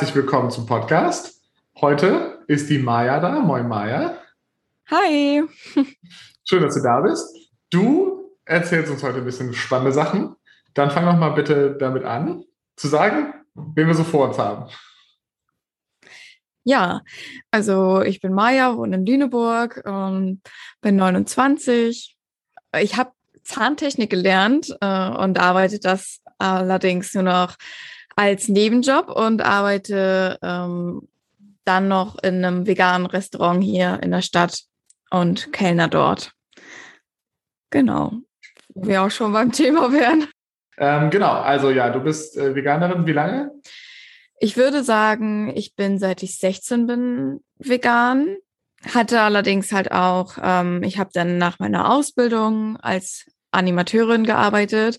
[0.00, 1.42] Herzlich willkommen zum Podcast.
[1.78, 3.38] Heute ist die Maja da.
[3.40, 4.16] Moin Maja.
[4.90, 5.42] Hi.
[6.42, 7.36] Schön, dass du da bist.
[7.68, 10.36] Du erzählst uns heute ein bisschen spannende Sachen.
[10.72, 12.44] Dann fang doch mal bitte damit an,
[12.76, 14.70] zu sagen, wen wir so vor uns haben.
[16.64, 17.02] Ja,
[17.50, 20.40] also ich bin Maja, wohne in Lüneburg, ähm,
[20.80, 22.16] bin 29.
[22.78, 23.10] Ich habe
[23.42, 27.56] Zahntechnik gelernt äh, und arbeite das allerdings nur noch
[28.20, 31.08] als Nebenjob und arbeite ähm,
[31.64, 34.64] dann noch in einem veganen Restaurant hier in der Stadt
[35.10, 36.32] und Kellner dort.
[37.70, 38.12] Genau.
[38.74, 40.26] Wo wir auch schon beim Thema wären.
[40.76, 43.06] Ähm, genau, also ja, du bist äh, Veganerin.
[43.06, 43.52] Wie lange?
[44.38, 48.36] Ich würde sagen, ich bin seit ich 16 bin vegan.
[48.94, 54.98] Hatte allerdings halt auch, ähm, ich habe dann nach meiner Ausbildung als Animateurin gearbeitet,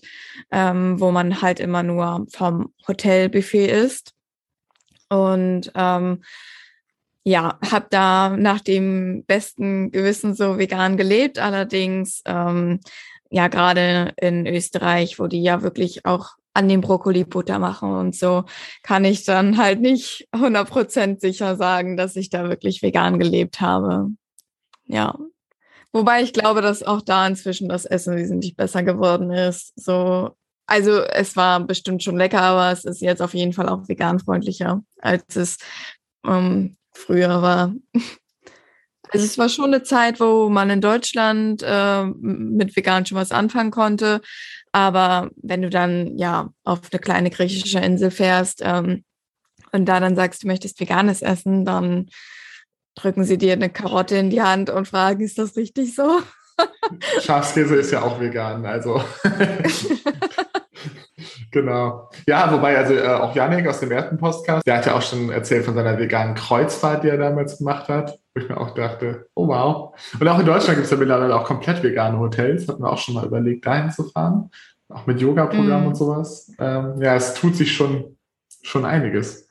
[0.50, 4.12] ähm, wo man halt immer nur vom Hotelbuffet ist.
[5.08, 6.22] Und ähm,
[7.24, 11.38] ja, habe da nach dem besten Gewissen so vegan gelebt.
[11.38, 12.80] Allerdings, ähm,
[13.30, 18.14] ja, gerade in Österreich, wo die ja wirklich auch an dem Brokkoli Butter machen und
[18.14, 18.44] so,
[18.82, 24.08] kann ich dann halt nicht 100% sicher sagen, dass ich da wirklich vegan gelebt habe.
[24.86, 25.16] Ja.
[25.92, 29.72] Wobei ich glaube, dass auch da inzwischen das Essen wesentlich besser geworden ist.
[29.76, 33.88] So, also es war bestimmt schon lecker, aber es ist jetzt auf jeden Fall auch
[33.88, 35.58] veganfreundlicher, als es
[36.26, 37.74] ähm, früher war.
[39.10, 43.30] Also es war schon eine Zeit, wo man in Deutschland äh, mit vegan schon was
[43.30, 44.22] anfangen konnte.
[44.72, 49.04] Aber wenn du dann ja auf eine kleine griechische Insel fährst ähm,
[49.72, 52.08] und da dann sagst, du möchtest veganes essen, dann
[52.94, 56.20] drücken sie dir eine Karotte in die Hand und fragen, ist das richtig so?
[57.20, 59.02] Schafskäse ist ja auch vegan, also.
[61.52, 62.08] Genau.
[62.26, 65.30] Ja, wobei, also äh, auch Janik aus dem ersten Podcast, der hat ja auch schon
[65.30, 69.28] erzählt von seiner veganen Kreuzfahrt, die er damals gemacht hat, wo ich mir auch dachte,
[69.34, 69.94] oh wow.
[70.18, 72.68] Und auch in Deutschland gibt es ja mittlerweile auch komplett vegane Hotels.
[72.68, 74.50] Hat man auch schon mal überlegt, dahin zu fahren.
[74.88, 75.86] Auch mit Yoga-Programm mm.
[75.88, 76.52] und sowas.
[76.58, 78.16] Ähm, ja, es tut sich schon,
[78.62, 79.46] schon einiges.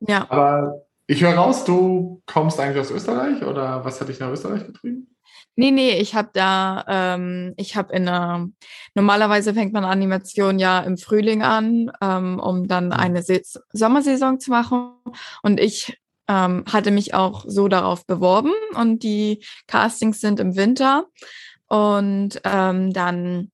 [0.00, 0.24] Ja.
[0.30, 4.66] Aber ich höre raus, du kommst eigentlich aus Österreich oder was hat dich nach Österreich
[4.66, 5.16] getrieben?
[5.56, 8.48] Nee, nee, ich habe da, ähm, ich habe in einer,
[8.94, 12.92] normalerweise fängt man Animation ja im Frühling an, ähm, um dann mhm.
[12.92, 13.40] eine Se
[13.72, 14.92] Sommersaison zu machen.
[15.42, 15.98] Und ich
[16.28, 21.06] ähm, hatte mich auch so darauf beworben und die Castings sind im Winter.
[21.68, 23.50] Und ähm, dann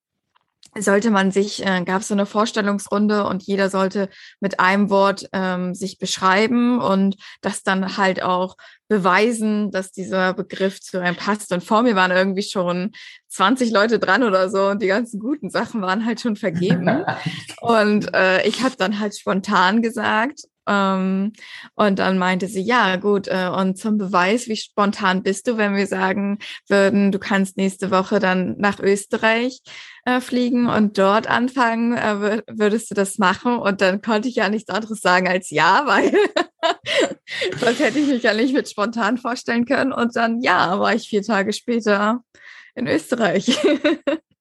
[0.79, 4.09] sollte man sich, äh, gab es so eine Vorstellungsrunde und jeder sollte
[4.41, 8.57] mit einem Wort ähm, sich beschreiben und das dann halt auch
[8.89, 11.53] beweisen, dass dieser Begriff zu einem passt.
[11.53, 12.93] Und vor mir waren irgendwie schon
[13.29, 17.05] 20 Leute dran oder so und die ganzen guten Sachen waren halt schon vergeben.
[17.61, 21.33] und äh, ich habe dann halt spontan gesagt, ähm,
[21.75, 25.77] und dann meinte sie, ja, gut, äh, und zum Beweis, wie spontan bist du, wenn
[25.77, 26.39] wir sagen
[26.69, 29.61] würden, du kannst nächste Woche dann nach Österreich
[30.05, 33.57] äh, fliegen und dort anfangen, äh, würdest du das machen?
[33.57, 36.13] Und dann konnte ich ja nichts anderes sagen als ja, weil
[37.61, 39.93] das hätte ich mich ja nicht mit spontan vorstellen können.
[39.93, 42.23] Und dann, ja, war ich vier Tage später
[42.75, 43.59] in Österreich.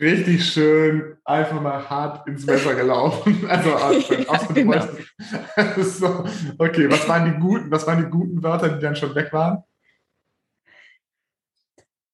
[0.00, 3.44] richtig schön einfach mal hart ins Messer gelaufen.
[3.48, 5.82] Also aus, ja, genau.
[5.82, 6.24] so,
[6.58, 9.62] okay, was waren die guten, was waren die guten Wörter, die dann schon weg waren?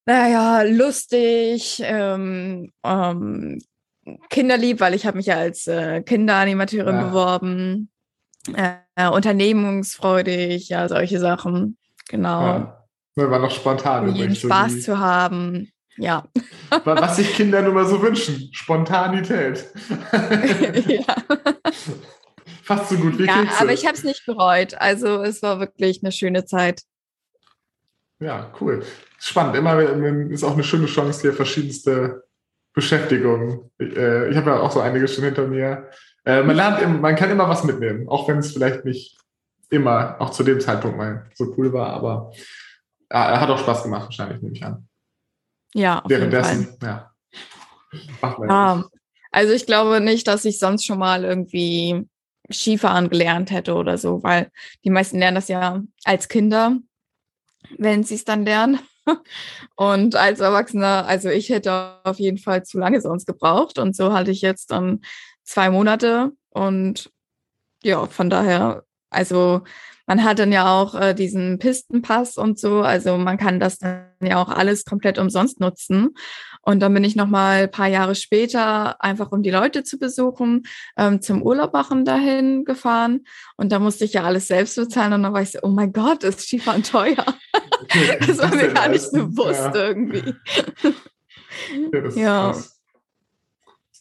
[0.04, 3.58] Naja, lustig, ähm, ähm,
[4.30, 7.04] kinderlieb, weil ich habe mich ja als äh, Kinderanimateurin ja.
[7.04, 7.90] beworben,
[8.54, 12.42] äh, unternehmungsfreudig, ja, solche Sachen, genau.
[12.42, 12.82] Ja.
[13.14, 14.14] War noch spontan.
[14.14, 15.71] Jeden Spaß zu haben.
[15.96, 16.26] Ja.
[16.84, 18.48] Was sich Kinder nun mal so wünschen.
[18.52, 19.66] Spontanität.
[20.86, 21.16] ja.
[22.62, 23.60] Fast so gut wie Ja, Kekse.
[23.60, 24.74] aber ich habe es nicht bereut.
[24.74, 26.82] Also es war wirklich eine schöne Zeit.
[28.20, 28.84] Ja, cool.
[29.18, 29.56] Spannend.
[29.56, 29.78] Immer
[30.30, 32.24] ist auch eine schöne Chance hier, verschiedenste
[32.72, 33.70] Beschäftigungen.
[33.78, 35.90] Ich, äh, ich habe ja auch so einige schon hinter mir.
[36.24, 39.18] Äh, man lernt, man kann immer was mitnehmen, auch wenn es vielleicht nicht
[39.70, 42.32] immer, auch zu dem Zeitpunkt mal so cool war, aber
[43.10, 44.86] ja, hat auch Spaß gemacht, wahrscheinlich, nehme ich an.
[45.74, 47.12] Ja, auf Währenddessen, ja.
[48.22, 48.84] ja.
[49.30, 52.06] Also ich glaube nicht, dass ich sonst schon mal irgendwie
[52.50, 54.50] Skifahren gelernt hätte oder so, weil
[54.84, 56.76] die meisten lernen das ja als Kinder,
[57.78, 58.78] wenn sie es dann lernen.
[59.76, 63.78] Und als Erwachsener, also ich hätte auf jeden Fall zu lange sonst gebraucht.
[63.78, 65.00] Und so hatte ich jetzt dann
[65.42, 66.32] zwei Monate.
[66.50, 67.10] Und
[67.82, 69.62] ja, von daher, also
[70.06, 72.82] man hat dann ja auch äh, diesen Pistenpass und so.
[72.82, 76.14] Also man kann das dann ja auch alles komplett umsonst nutzen.
[76.62, 79.98] Und dann bin ich noch mal ein paar Jahre später, einfach um die Leute zu
[79.98, 80.62] besuchen,
[80.96, 83.24] ähm, zum Urlaub machen dahin gefahren.
[83.56, 85.12] Und da musste ich ja alles selbst bezahlen.
[85.12, 87.24] Und dann war ich so, oh mein Gott, ist Skifahren teuer.
[88.20, 89.74] das war mir gar nicht bewusst ja.
[89.74, 90.34] irgendwie.
[92.14, 92.54] ja.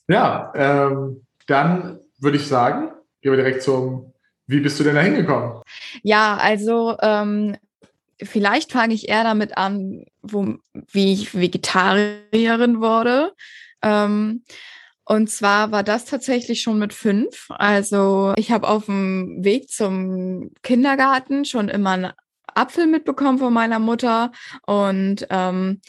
[0.07, 4.10] Ja, ähm, dann würde ich sagen, gehen wir direkt zum,
[4.51, 5.61] wie bist du denn da hingekommen?
[6.03, 7.55] Ja, also ähm,
[8.21, 13.33] vielleicht fange ich eher damit an, wo, wie ich Vegetarierin wurde.
[13.81, 14.43] Ähm,
[15.05, 17.47] und zwar war das tatsächlich schon mit fünf.
[17.49, 22.11] Also ich habe auf dem Weg zum Kindergarten schon immer einen
[22.53, 24.31] Apfel mitbekommen von meiner Mutter
[24.65, 25.81] und ähm,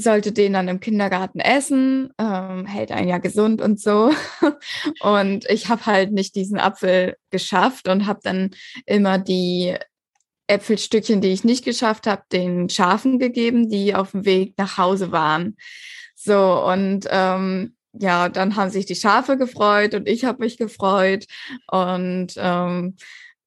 [0.00, 4.12] sollte den dann im Kindergarten essen, ähm, hält einen ja gesund und so.
[5.00, 8.50] Und ich habe halt nicht diesen Apfel geschafft und habe dann
[8.86, 9.76] immer die
[10.46, 15.12] Äpfelstückchen, die ich nicht geschafft habe, den Schafen gegeben, die auf dem Weg nach Hause
[15.12, 15.56] waren.
[16.14, 21.26] So, und ähm, ja, dann haben sich die Schafe gefreut und ich habe mich gefreut.
[21.68, 22.96] Und ähm,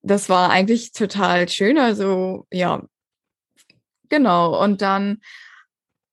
[0.02, 1.78] das war eigentlich total schön.
[1.78, 2.84] Also ja,
[4.10, 4.62] genau.
[4.62, 5.22] Und dann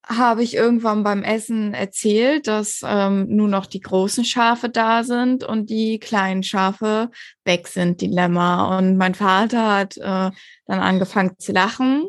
[0.07, 5.43] habe ich irgendwann beim Essen erzählt, dass ähm, nur noch die großen Schafe da sind
[5.43, 7.09] und die kleinen Schafe
[7.45, 8.77] weg sind, die Lämmer.
[8.77, 10.33] Und mein Vater hat äh, dann
[10.67, 12.07] angefangen zu lachen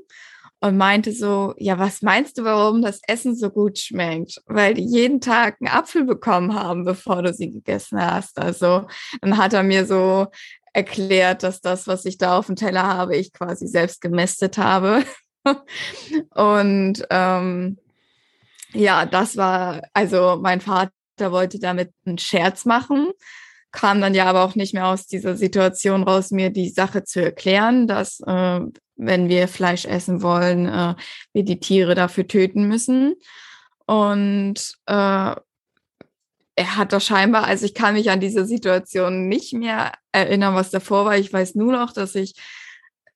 [0.60, 4.40] und meinte so, ja, was meinst du, warum das Essen so gut schmeckt?
[4.46, 8.38] Weil die jeden Tag einen Apfel bekommen haben, bevor du sie gegessen hast.
[8.38, 8.86] Also
[9.20, 10.28] dann hat er mir so
[10.72, 15.04] erklärt, dass das, was ich da auf dem Teller habe, ich quasi selbst gemästet habe.
[16.34, 17.78] und ähm,
[18.72, 23.10] ja, das war, also mein Vater wollte damit einen Scherz machen,
[23.70, 27.22] kam dann ja aber auch nicht mehr aus dieser Situation raus, mir die Sache zu
[27.22, 28.60] erklären, dass äh,
[28.96, 30.94] wenn wir Fleisch essen wollen, äh,
[31.32, 33.14] wir die Tiere dafür töten müssen.
[33.86, 35.34] Und äh,
[36.54, 40.70] er hat doch scheinbar, also ich kann mich an diese Situation nicht mehr erinnern, was
[40.70, 41.16] davor war.
[41.16, 42.34] Ich weiß nur noch, dass ich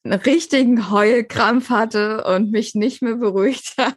[0.06, 3.96] einen richtigen Heulkrampf hatte und mich nicht mehr beruhigt habe.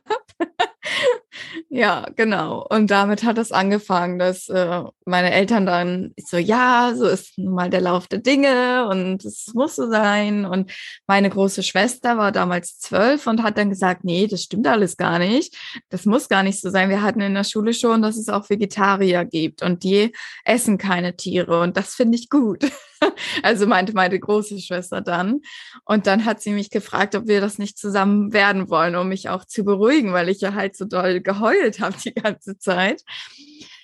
[1.69, 2.65] ja, genau.
[2.69, 7.53] Und damit hat es angefangen, dass äh, meine Eltern dann so, ja, so ist nun
[7.53, 10.45] mal der Lauf der Dinge und es muss so sein.
[10.45, 10.71] Und
[11.07, 15.19] meine große Schwester war damals zwölf und hat dann gesagt, nee, das stimmt alles gar
[15.19, 15.55] nicht.
[15.89, 16.89] Das muss gar nicht so sein.
[16.89, 20.13] Wir hatten in der Schule schon, dass es auch Vegetarier gibt und die
[20.43, 22.65] essen keine Tiere und das finde ich gut.
[23.43, 25.41] also meinte meine große Schwester dann.
[25.85, 29.29] Und dann hat sie mich gefragt, ob wir das nicht zusammen werden wollen, um mich
[29.29, 33.03] auch zu beruhigen, weil ich ja halt so doll geheult habe die ganze Zeit.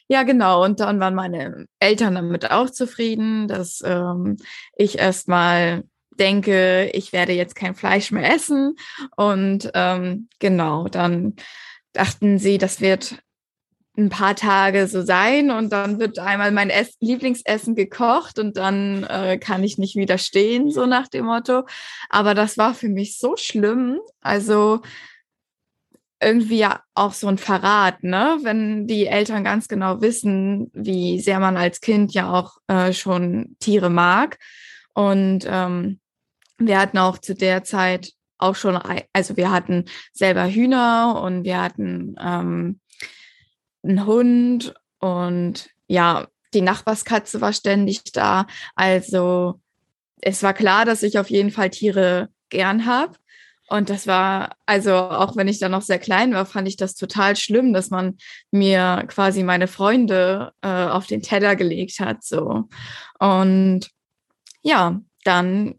[0.07, 0.63] Ja, genau.
[0.63, 4.37] Und dann waren meine Eltern damit auch zufrieden, dass ähm,
[4.75, 5.83] ich erstmal
[6.19, 8.75] denke, ich werde jetzt kein Fleisch mehr essen.
[9.15, 11.35] Und ähm, genau, dann
[11.93, 13.19] dachten sie, das wird
[13.97, 19.03] ein paar Tage so sein und dann wird einmal mein Ess Lieblingsessen gekocht und dann
[19.03, 21.63] äh, kann ich nicht widerstehen, so nach dem Motto.
[22.09, 23.99] Aber das war für mich so schlimm.
[24.21, 24.81] Also
[26.21, 28.37] irgendwie ja auch so ein Verrat, ne?
[28.41, 33.55] Wenn die Eltern ganz genau wissen, wie sehr man als Kind ja auch äh, schon
[33.59, 34.37] Tiere mag.
[34.93, 35.99] Und ähm,
[36.57, 38.77] wir hatten auch zu der Zeit auch schon,
[39.13, 42.79] also wir hatten selber Hühner und wir hatten ähm,
[43.87, 48.47] einen Hund und ja, die Nachbarskatze war ständig da.
[48.75, 49.59] Also
[50.21, 53.17] es war klar, dass ich auf jeden Fall Tiere gern habe.
[53.67, 56.95] Und das war, also auch wenn ich da noch sehr klein war, fand ich das
[56.95, 58.17] total schlimm, dass man
[58.51, 62.23] mir quasi meine Freunde äh, auf den Teller gelegt hat.
[62.23, 62.69] So.
[63.19, 63.89] Und
[64.61, 65.75] ja, dann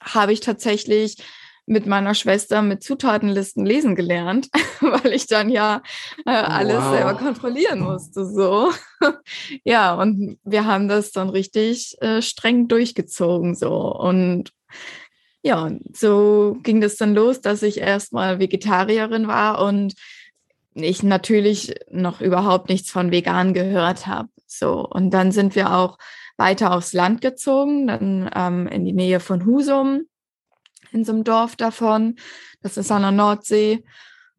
[0.00, 1.16] habe ich tatsächlich
[1.66, 4.48] mit meiner Schwester mit Zutatenlisten lesen gelernt,
[4.80, 5.82] weil ich dann ja
[6.26, 6.94] äh, alles wow.
[6.94, 8.26] selber kontrollieren musste.
[8.26, 8.70] So.
[9.64, 13.54] ja, und wir haben das dann richtig äh, streng durchgezogen.
[13.54, 13.94] So.
[13.94, 14.50] Und
[15.42, 19.94] ja, so ging das dann los, dass ich erstmal Vegetarierin war und
[20.74, 24.28] ich natürlich noch überhaupt nichts von vegan gehört habe.
[24.46, 25.98] So, und dann sind wir auch
[26.36, 30.06] weiter aufs Land gezogen, dann ähm, in die Nähe von Husum
[30.92, 32.16] in so einem Dorf davon.
[32.62, 33.84] Das ist an der Nordsee.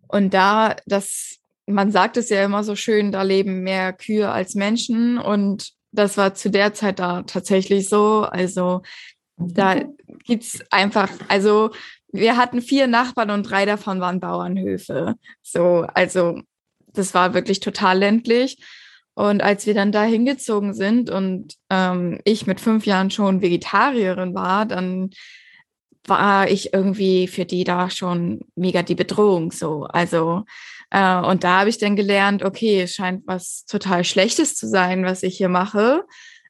[0.08, 4.56] Und da, das, man sagt es ja immer so schön, da leben mehr Kühe als
[4.56, 5.18] Menschen.
[5.18, 8.22] Und das war zu der Zeit da tatsächlich so.
[8.22, 8.82] Also
[9.38, 9.82] da
[10.26, 11.72] gibt's einfach, also
[12.12, 15.16] wir hatten vier Nachbarn und drei davon waren Bauernhöfe.
[15.42, 16.42] So, also
[16.94, 18.58] das war wirklich total ländlich.
[19.16, 24.34] Und als wir dann da hingezogen sind und ähm, ich mit fünf Jahren schon Vegetarierin
[24.34, 25.12] war, dann
[26.08, 29.84] war ich irgendwie für die da schon mega die Bedrohung so.
[29.86, 30.46] Also
[30.90, 35.06] äh, und da habe ich dann gelernt, okay, es scheint was total Schlechtes zu sein,
[35.06, 36.06] was ich hier mache.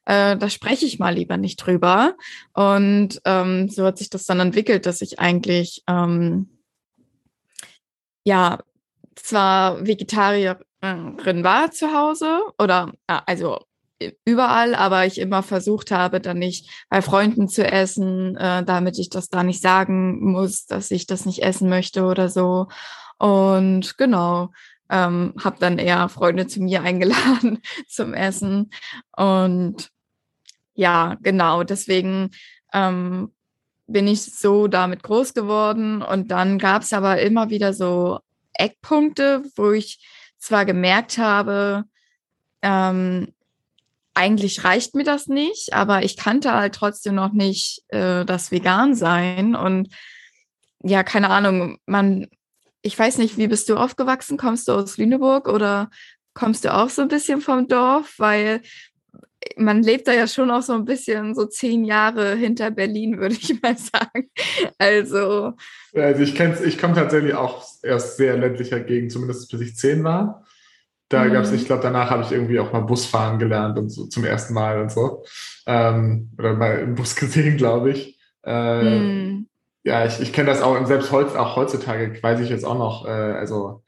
[0.06, 2.14] Äh, da spreche ich mal lieber nicht drüber.
[2.52, 6.48] Und ähm, so hat sich das dann entwickelt, dass ich eigentlich ähm,
[8.24, 8.58] ja
[9.16, 13.60] zwar Vegetarierin war zu Hause oder also
[14.24, 19.10] überall, aber ich immer versucht habe, dann nicht bei Freunden zu essen, äh, damit ich
[19.10, 22.68] das da nicht sagen muss, dass ich das nicht essen möchte oder so.
[23.18, 24.50] Und genau,
[24.90, 28.70] ähm, habe dann eher Freunde zu mir eingeladen zum Essen.
[29.16, 29.90] Und
[30.74, 32.30] ja, genau, deswegen
[32.72, 33.32] ähm,
[33.86, 36.02] bin ich so damit groß geworden.
[36.02, 38.20] Und dann gab es aber immer wieder so
[38.54, 40.04] Eckpunkte, wo ich
[40.38, 41.84] zwar gemerkt habe,
[42.62, 43.32] ähm,
[44.14, 49.56] eigentlich reicht mir das nicht, aber ich kannte halt trotzdem noch nicht äh, das Vegan-Sein.
[49.56, 49.88] Und
[50.82, 52.28] ja, keine Ahnung, man,
[52.82, 54.38] ich weiß nicht, wie bist du aufgewachsen?
[54.38, 55.90] Kommst du aus Lüneburg oder
[56.32, 58.14] kommst du auch so ein bisschen vom Dorf?
[58.18, 58.62] Weil
[59.56, 63.34] man lebt da ja schon auch so ein bisschen so zehn Jahre hinter Berlin, würde
[63.34, 64.30] ich mal sagen.
[64.78, 65.54] Also.
[65.94, 70.04] Also ich kenn's, ich komme tatsächlich auch erst sehr ländlicher Gegend, zumindest bis ich zehn
[70.04, 70.44] war.
[71.08, 71.32] Da mhm.
[71.32, 74.24] gab es, ich glaube, danach habe ich irgendwie auch mal Busfahren gelernt und so zum
[74.24, 75.24] ersten Mal und so.
[75.66, 78.18] Ähm, oder mal im Bus gesehen, glaube ich.
[78.44, 79.48] Äh, mhm.
[79.82, 82.78] Ja, ich, ich kenne das auch, und selbst heutz, auch heutzutage weiß ich jetzt auch
[82.78, 83.82] noch, äh, also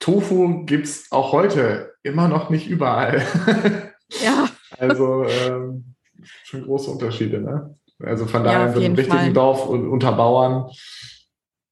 [0.00, 3.22] Tofu gibt es auch heute immer noch nicht überall.
[4.22, 4.48] Ja.
[4.78, 5.94] also ähm,
[6.44, 7.74] schon große Unterschiede, ne?
[8.00, 9.32] Also von daher ja, in so einem richtigen Fall.
[9.32, 10.70] Dorf und unter Bauern,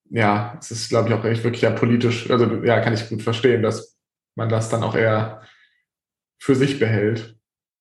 [0.09, 3.23] ja, es ist, glaube ich, auch echt wirklich ja politisch, also ja, kann ich gut
[3.23, 3.92] verstehen, dass
[4.35, 5.43] man das dann auch eher
[6.39, 7.37] für sich behält.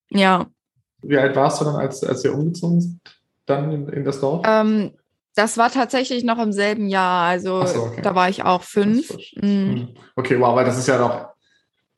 [0.09, 0.47] Ja.
[1.01, 2.99] Wie alt warst du dann, als, als ihr umgezogen sind,
[3.45, 4.45] dann in, in das Dorf?
[4.45, 4.91] Ähm,
[5.35, 8.01] das war tatsächlich noch im selben Jahr, also so, okay.
[8.01, 9.15] da war ich auch fünf.
[9.35, 9.95] Mhm.
[10.15, 11.29] Okay, wow, weil das ist ja noch,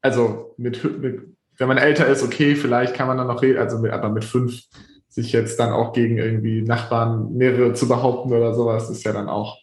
[0.01, 3.79] also mit, mit, wenn man älter ist, okay, vielleicht kann man dann noch reden, also
[3.79, 4.61] mit, aber mit fünf
[5.09, 9.29] sich jetzt dann auch gegen irgendwie Nachbarn mehrere zu behaupten oder sowas, ist ja dann
[9.29, 9.57] auch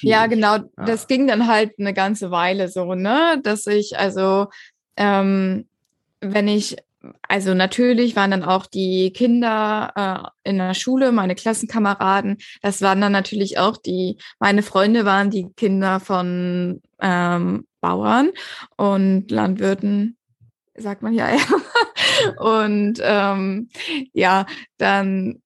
[0.00, 0.56] ja, genau.
[0.56, 0.66] Ja.
[0.76, 3.40] Das ging dann halt eine ganze Weile so, ne?
[3.42, 4.48] Dass ich, also,
[4.96, 5.66] ähm,
[6.20, 6.76] wenn ich,
[7.28, 13.00] also natürlich waren dann auch die Kinder äh, in der Schule, meine Klassenkameraden, das waren
[13.00, 18.30] dann natürlich auch die, meine Freunde waren die Kinder von ähm, Bauern
[18.76, 20.16] und Landwirten,
[20.76, 21.28] sagt man ja
[22.38, 23.68] und ähm,
[24.12, 24.46] ja,
[24.78, 25.41] dann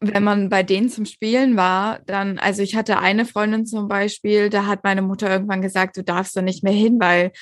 [0.00, 4.48] wenn man bei denen zum Spielen war, dann, also ich hatte eine Freundin zum Beispiel,
[4.48, 7.32] da hat meine Mutter irgendwann gesagt, du darfst da nicht mehr hin, weil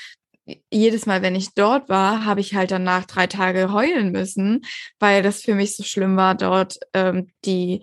[0.70, 4.64] jedes Mal, wenn ich dort war, habe ich halt danach drei Tage heulen müssen,
[4.98, 7.82] weil das für mich so schlimm war, dort ähm, die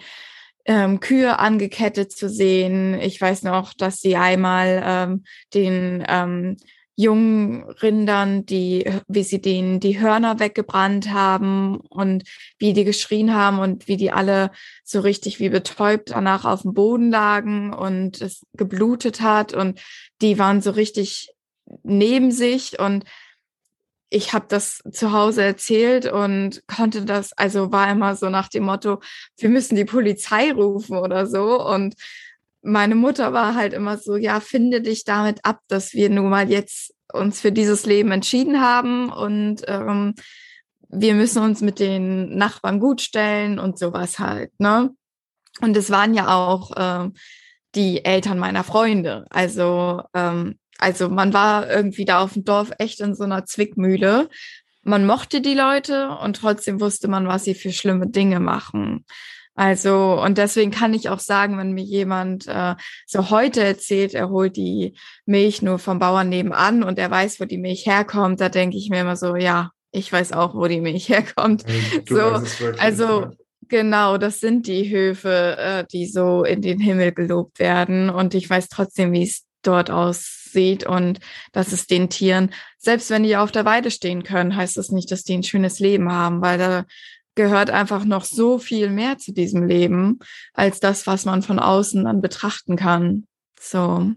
[0.65, 3.00] ähm, Kühe angekettet zu sehen.
[3.00, 6.58] Ich weiß noch, dass sie einmal ähm, den ähm,
[6.95, 12.23] jungen Rindern, die, wie sie denen die Hörner weggebrannt haben und
[12.57, 14.51] wie die geschrien haben und wie die alle
[14.83, 19.81] so richtig wie betäubt danach auf dem Boden lagen und es geblutet hat und
[20.21, 21.33] die waren so richtig
[21.83, 23.03] neben sich und
[24.09, 28.63] ich habe das zu Hause erzählt und konnte das, also war immer so nach dem
[28.63, 29.01] Motto,
[29.37, 31.95] wir müssen die Polizei rufen oder so und
[32.65, 36.50] meine Mutter war halt immer so, ja, finde dich damit ab, dass wir nun mal
[36.50, 40.15] jetzt uns für dieses Leben entschieden haben und ähm,
[40.89, 44.89] wir müssen uns mit den Nachbarn gut stellen und sowas halt, ne?
[45.62, 47.10] Und es waren ja auch äh,
[47.75, 49.25] die Eltern meiner Freunde.
[49.29, 54.27] Also, ähm, also man war irgendwie da auf dem Dorf echt in so einer Zwickmühle.
[54.84, 59.05] Man mochte die Leute und trotzdem wusste man, was sie für schlimme Dinge machen.
[59.55, 62.75] Also, und deswegen kann ich auch sagen, wenn mir jemand äh,
[63.07, 67.45] so heute erzählt, er holt die Milch nur vom Bauern nebenan und er weiß, wo
[67.45, 70.81] die Milch herkommt, da denke ich mir immer so, ja, ich weiß auch, wo die
[70.81, 71.63] Milch herkommt.
[72.05, 72.43] Du so,
[72.77, 73.27] also
[73.69, 78.09] genau, das sind die Höfe, äh, die so in den Himmel gelobt werden.
[78.09, 81.19] Und ich weiß trotzdem, wie es dort aussieht und
[81.51, 85.12] dass es den Tieren, selbst wenn die auf der Weide stehen können, heißt das nicht,
[85.12, 86.85] dass die ein schönes Leben haben, weil da
[87.36, 90.20] gehört einfach noch so viel mehr zu diesem Leben
[90.54, 93.27] als das, was man von außen dann betrachten kann.
[93.60, 94.12] So.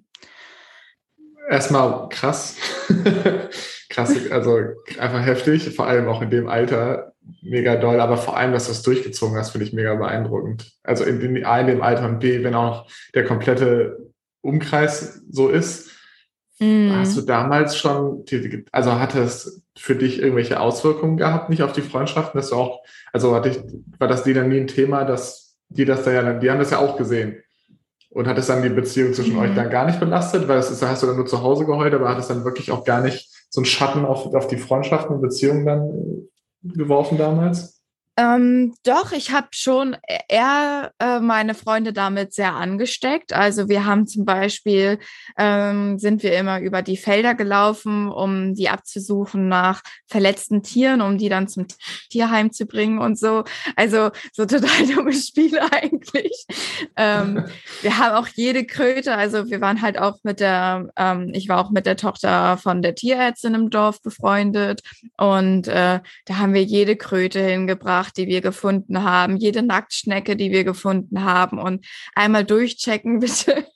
[1.51, 2.57] Erstmal krass.
[3.89, 4.59] krass, also
[4.99, 8.73] einfach heftig, vor allem auch in dem Alter mega doll, aber vor allem, dass du
[8.73, 10.73] es durchgezogen hast, finde ich mega beeindruckend.
[10.83, 14.11] Also in, in A, in dem Alter und B, wenn auch der komplette
[14.41, 15.91] Umkreis so ist,
[16.59, 16.91] mm.
[16.93, 18.25] hast du damals schon,
[18.73, 22.81] also hat es für dich irgendwelche Auswirkungen gehabt, nicht auf die Freundschaften, dass du auch,
[23.13, 23.61] also hatte ich,
[23.99, 26.71] war das dir dann nie ein Thema, dass die das da ja, die haben das
[26.71, 27.43] ja auch gesehen.
[28.11, 29.41] Und hat es dann die Beziehung zwischen mhm.
[29.41, 30.49] euch dann gar nicht belastet?
[30.49, 32.71] Weil es ist, hast du dann nur zu Hause geheult, aber hat es dann wirklich
[32.73, 36.29] auch gar nicht so einen Schatten auf, auf die Freundschaften und Beziehungen dann
[36.63, 37.78] geworfen damals?
[38.19, 39.97] Ähm, doch, ich habe schon
[40.29, 43.33] eher äh, meine Freunde damit sehr angesteckt.
[43.33, 44.99] Also wir haben zum Beispiel,
[45.39, 51.17] ähm, sind wir immer über die Felder gelaufen, um die abzusuchen nach verletzten Tieren, um
[51.17, 51.67] die dann zum
[52.11, 53.45] Tierheim zu bringen und so.
[53.77, 56.45] Also so total dumme Spiele eigentlich.
[56.97, 57.45] Ähm,
[57.83, 61.65] wir haben auch jede Kröte, also wir waren halt auch mit der, ähm, ich war
[61.65, 64.83] auch mit der Tochter von der Tierärztin im Dorf befreundet
[65.17, 70.35] und äh, da haben wir jede Kröte hingebracht Nacht, die wir gefunden haben, jede Nacktschnecke,
[70.35, 73.67] die wir gefunden haben und einmal durchchecken, bitte.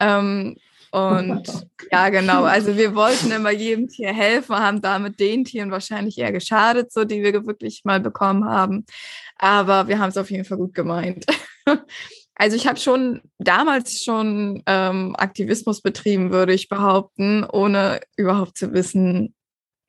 [0.00, 0.56] ähm,
[0.90, 2.44] und ja, genau.
[2.44, 7.04] Also wir wollten immer jedem Tier helfen, haben damit den Tieren wahrscheinlich eher geschadet, so
[7.04, 8.84] die wir wirklich mal bekommen haben.
[9.36, 11.24] Aber wir haben es auf jeden Fall gut gemeint.
[12.38, 18.74] Also ich habe schon damals schon ähm, Aktivismus betrieben, würde ich behaupten, ohne überhaupt zu
[18.74, 19.34] wissen,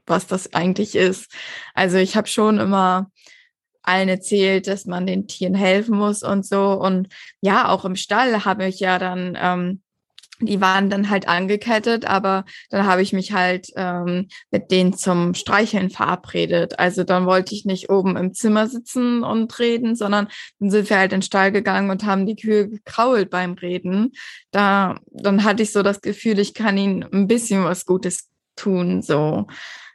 [0.07, 1.29] was das eigentlich ist.
[1.73, 3.11] Also ich habe schon immer
[3.87, 6.71] allen erzählt, dass man den Tieren helfen muss und so.
[6.71, 7.07] Und
[7.41, 9.81] ja, auch im Stall habe ich ja dann, ähm,
[10.39, 15.33] die waren dann halt angekettet, aber dann habe ich mich halt ähm, mit denen zum
[15.33, 16.77] Streicheln verabredet.
[16.77, 20.27] Also dann wollte ich nicht oben im Zimmer sitzen und reden, sondern
[20.59, 24.11] dann sind wir halt in den Stall gegangen und haben die Kühe gekrault beim Reden.
[24.51, 29.01] Da, dann hatte ich so das Gefühl, ich kann ihnen ein bisschen was Gutes tun,
[29.01, 29.47] so.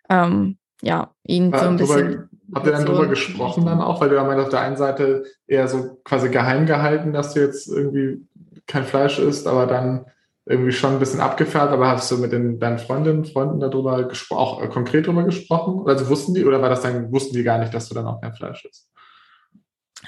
[0.08, 2.28] Ähm, ja, ihnen so ein bisschen.
[2.54, 4.00] Habt ihr dann drüber gesprochen dann auch?
[4.00, 7.40] Weil du ja meinst, auf der einen Seite eher so quasi geheim gehalten, dass du
[7.40, 8.26] jetzt irgendwie
[8.66, 10.04] kein Fleisch isst, aber dann
[10.44, 14.62] irgendwie schon ein bisschen abgefärbt, aber hast du mit den, deinen Freundinnen, Freunden darüber auch
[14.62, 15.84] äh, konkret darüber gesprochen?
[15.86, 18.20] Also wussten die, oder war das dann, wussten die gar nicht, dass du dann auch
[18.20, 18.90] kein Fleisch isst?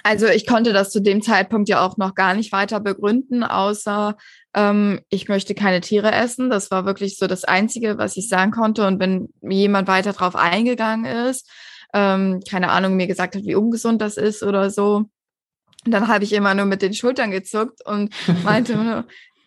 [0.02, 4.16] Also ich konnte das zu dem Zeitpunkt ja auch noch gar nicht weiter begründen, außer
[4.54, 6.50] ähm, ich möchte keine Tiere essen.
[6.50, 8.86] Das war wirklich so das Einzige, was ich sagen konnte.
[8.86, 11.48] Und wenn jemand weiter drauf eingegangen ist,
[11.92, 15.04] ähm, keine Ahnung, mir gesagt hat, wie ungesund das ist oder so,
[15.86, 18.12] dann habe ich immer nur mit den Schultern gezuckt und
[18.44, 19.04] meinte nur,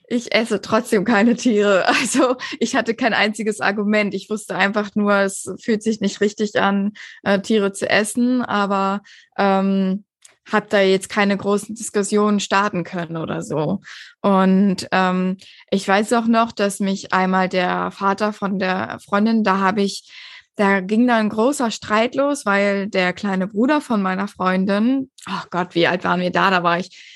[0.10, 1.86] ich esse trotzdem keine Tiere.
[1.99, 4.13] Also ich hatte kein einziges Argument.
[4.13, 9.01] Ich wusste einfach nur, es fühlt sich nicht richtig an, äh, Tiere zu essen, aber
[9.38, 10.05] ähm,
[10.51, 13.81] habe da jetzt keine großen Diskussionen starten können oder so.
[14.21, 15.38] Und ähm,
[15.71, 20.12] ich weiß auch noch, dass mich einmal der Vater von der Freundin, da habe ich,
[20.55, 25.45] da ging da ein großer Streit los, weil der kleine Bruder von meiner Freundin, ach
[25.45, 26.49] oh Gott, wie alt waren wir da?
[26.49, 27.13] Da war ich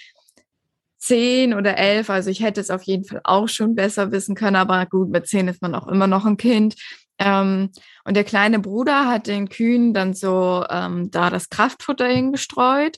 [0.98, 4.56] zehn oder elf, also ich hätte es auf jeden Fall auch schon besser wissen können,
[4.56, 6.76] aber gut, mit zehn ist man auch immer noch ein Kind.
[7.18, 7.72] Ähm,
[8.04, 12.98] und der kleine Bruder hat den Kühen dann so ähm, da das Kraftfutter hingestreut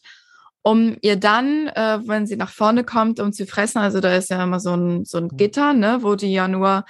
[0.64, 4.30] um ihr dann, äh, wenn sie nach vorne kommt, um zu fressen, also da ist
[4.30, 5.38] ja immer so ein, so ein mhm.
[5.38, 6.86] Gitter, ne, wo die ja nur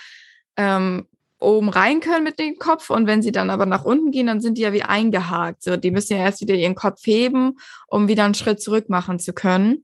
[0.56, 1.08] ähm,
[1.40, 4.42] oben rein können mit dem Kopf und wenn sie dann aber nach unten gehen, dann
[4.42, 5.64] sind die ja wie eingehakt.
[5.64, 7.58] So, die müssen ja erst wieder ihren Kopf heben,
[7.88, 9.84] um wieder einen Schritt zurück machen zu können.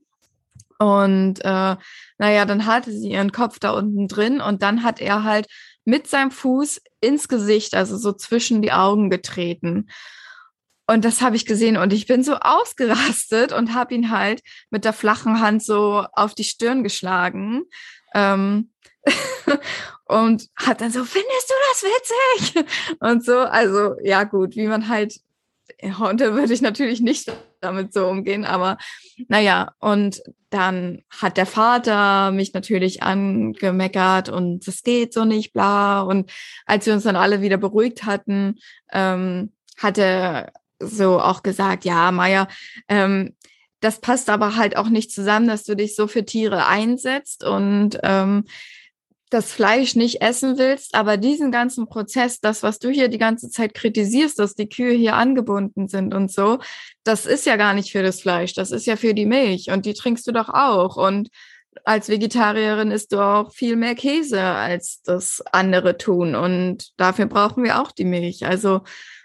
[0.78, 1.76] Und äh,
[2.16, 5.46] naja, dann hatte sie ihren Kopf da unten drin und dann hat er halt
[5.84, 9.88] mit seinem Fuß ins Gesicht, also so zwischen die Augen getreten.
[10.90, 14.84] Und das habe ich gesehen und ich bin so ausgerastet und habe ihn halt mit
[14.84, 17.62] der flachen Hand so auf die Stirn geschlagen.
[18.12, 18.70] Ähm
[20.06, 22.64] und hat dann so, findest du das witzig?
[23.00, 25.20] Und so, also ja gut, wie man halt,
[25.98, 28.76] heute würde ich natürlich nicht damit so umgehen, aber
[29.28, 36.02] naja, und dann hat der Vater mich natürlich angemeckert und es geht so nicht, bla.
[36.02, 36.30] Und
[36.66, 38.58] als wir uns dann alle wieder beruhigt hatten,
[38.92, 42.48] ähm, hat er so auch gesagt, ja, Maya,
[42.88, 43.36] ähm,
[43.80, 47.98] das passt aber halt auch nicht zusammen, dass du dich so für Tiere einsetzt und
[48.02, 48.44] ähm,
[49.30, 53.48] das Fleisch nicht essen willst, aber diesen ganzen Prozess, das, was du hier die ganze
[53.48, 56.58] Zeit kritisierst, dass die Kühe hier angebunden sind und so,
[57.04, 59.86] das ist ja gar nicht für das Fleisch, das ist ja für die Milch und
[59.86, 60.96] die trinkst du doch auch.
[60.96, 61.28] Und
[61.84, 66.34] als Vegetarierin isst du auch viel mehr Käse, als das andere tun.
[66.34, 68.44] Und dafür brauchen wir auch die Milch.
[68.44, 68.82] Also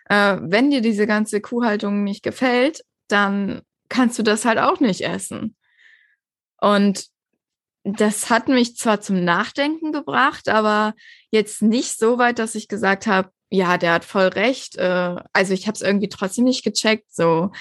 [0.10, 5.02] äh, wenn dir diese ganze Kuhhaltung nicht gefällt, dann kannst du das halt auch nicht
[5.02, 5.56] essen.
[6.60, 7.08] Und
[7.84, 10.96] das hat mich zwar zum Nachdenken gebracht, aber
[11.30, 14.76] jetzt nicht so weit, dass ich gesagt habe, ja, der hat voll recht.
[14.78, 17.06] Äh, also ich habe es irgendwie trotzdem nicht gecheckt.
[17.10, 17.52] So.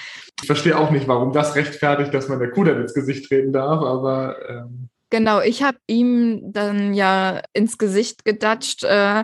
[0.41, 3.53] Ich verstehe auch nicht, warum das rechtfertigt, dass man der Kuh dann ins Gesicht treten
[3.53, 8.83] darf, aber ähm genau, ich habe ihm dann ja ins Gesicht gedatscht.
[8.83, 9.23] Äh,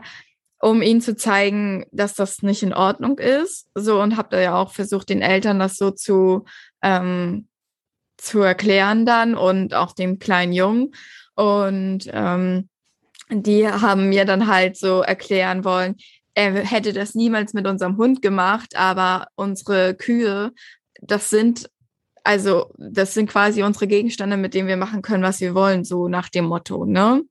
[0.62, 3.68] um ihnen zu zeigen, dass das nicht in Ordnung ist.
[3.76, 6.46] So und habe da ja auch versucht, den Eltern das so zu
[6.82, 7.48] ähm,
[8.18, 10.94] zu erklären dann und auch dem kleinen Jungen.
[11.36, 12.70] Und ähm,
[13.30, 15.96] die haben mir dann halt so erklären wollen,
[16.34, 20.54] er hätte das niemals mit unserem Hund gemacht, aber unsere Kühe,
[21.02, 21.70] das sind
[22.24, 26.08] also das sind quasi unsere Gegenstände, mit denen wir machen können, was wir wollen, so
[26.08, 27.24] nach dem Motto, ne?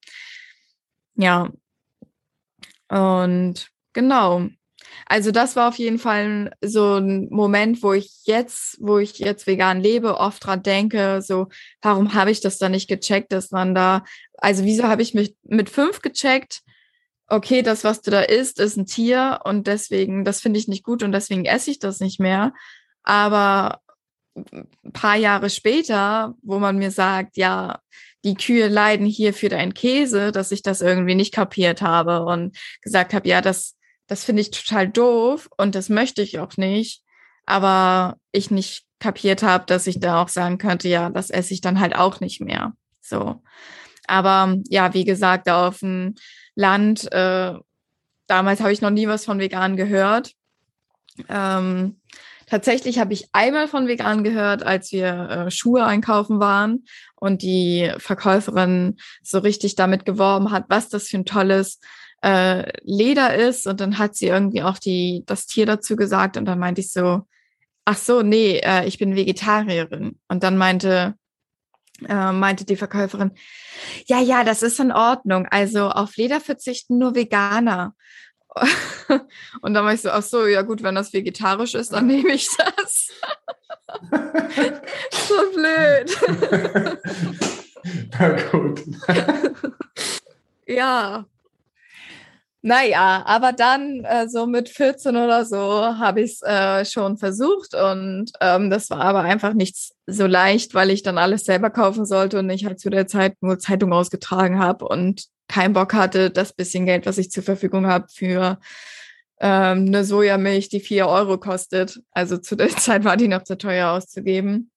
[1.15, 1.51] Ja.
[2.91, 4.49] Und genau.
[5.07, 9.47] Also das war auf jeden Fall so ein Moment, wo ich jetzt, wo ich jetzt
[9.47, 11.49] vegan lebe, oft dran denke, so,
[11.81, 14.05] warum habe ich das da nicht gecheckt, dass man da,
[14.39, 16.63] also wieso habe ich mich mit fünf gecheckt,
[17.29, 20.85] okay, das, was du da isst, ist ein Tier und deswegen, das finde ich nicht
[20.85, 22.53] gut und deswegen esse ich das nicht mehr.
[23.03, 23.81] Aber
[24.35, 27.81] ein paar Jahre später, wo man mir sagt, ja,
[28.25, 32.57] die Kühe leiden hier für deinen Käse, dass ich das irgendwie nicht kapiert habe und
[32.83, 37.03] gesagt habe, ja, das, das finde ich total doof und das möchte ich auch nicht.
[37.47, 41.63] Aber ich nicht kapiert habe, dass ich da auch sagen könnte, ja, das esse ich
[41.63, 42.75] dann halt auch nicht mehr.
[43.01, 43.43] So.
[44.07, 46.15] Aber ja, wie gesagt, da auf dem
[46.55, 47.55] Land, äh,
[48.27, 50.33] damals habe ich noch nie was von vegan gehört.
[51.29, 52.01] Ähm,
[52.51, 55.07] Tatsächlich habe ich einmal von vegan gehört, als wir
[55.47, 56.85] äh, Schuhe einkaufen waren
[57.21, 61.79] und die Verkäuferin so richtig damit geworben hat, was das für ein tolles
[62.23, 63.67] äh, Leder ist.
[63.67, 66.93] Und dann hat sie irgendwie auch die, das Tier dazu gesagt und dann meinte ich
[66.93, 67.23] so,
[67.85, 70.19] ach so, nee, äh, ich bin Vegetarierin.
[70.29, 71.15] Und dann meinte,
[72.09, 73.33] äh, meinte die Verkäuferin,
[74.07, 75.47] ja, ja, das ist in Ordnung.
[75.47, 77.95] Also auf Leder verzichten nur Veganer.
[79.61, 82.33] Und dann war ich so, ach so, ja gut, wenn das vegetarisch ist, dann nehme
[82.33, 83.09] ich das.
[85.13, 86.99] so blöd.
[88.19, 88.83] Na gut.
[90.67, 91.25] ja.
[92.63, 97.75] Naja, aber dann äh, so mit 14 oder so habe ich es äh, schon versucht
[97.75, 102.05] und ähm, das war aber einfach nicht so leicht, weil ich dann alles selber kaufen
[102.05, 106.31] sollte und ich halt zu der Zeit nur Zeitung ausgetragen habe und keinen Bock hatte,
[106.31, 108.59] das bisschen Geld, was ich zur Verfügung habe, für
[109.41, 112.01] ähm, eine Sojamilch, die vier Euro kostet.
[112.13, 114.71] Also zu der Zeit war die noch zu teuer auszugeben.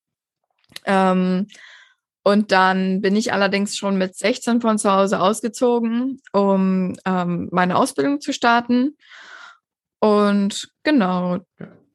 [0.86, 1.47] Ähm,
[2.23, 7.76] und dann bin ich allerdings schon mit 16 von zu Hause ausgezogen, um ähm, meine
[7.76, 8.95] Ausbildung zu starten.
[9.99, 11.39] Und genau,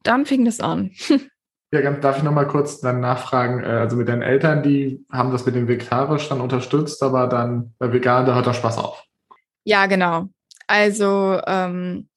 [0.02, 0.92] dann fing das an.
[1.70, 3.62] Ja, darf ich nochmal kurz dann nachfragen?
[3.62, 7.74] Äh, also mit deinen Eltern, die haben das mit dem Vegetarisch dann unterstützt, aber dann
[7.78, 9.04] bei Vegan, da hört der Spaß auf.
[9.64, 10.30] Ja, genau.
[10.66, 12.08] Also ähm,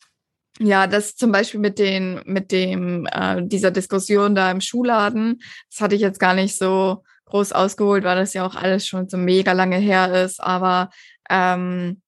[0.59, 5.81] ja, das zum Beispiel mit den, mit dem, äh, dieser Diskussion da im Schuhladen, das
[5.81, 9.17] hatte ich jetzt gar nicht so groß ausgeholt, weil das ja auch alles schon so
[9.17, 10.41] mega lange her ist.
[10.41, 10.89] Aber
[11.29, 12.01] ähm,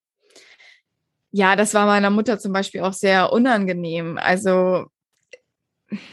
[1.32, 4.19] ja, das war meiner Mutter zum Beispiel auch sehr unangenehm.
[4.21, 4.86] Also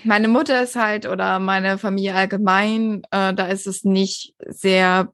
[0.05, 5.13] meine Mutter ist halt oder meine Familie allgemein, äh, da ist es nicht sehr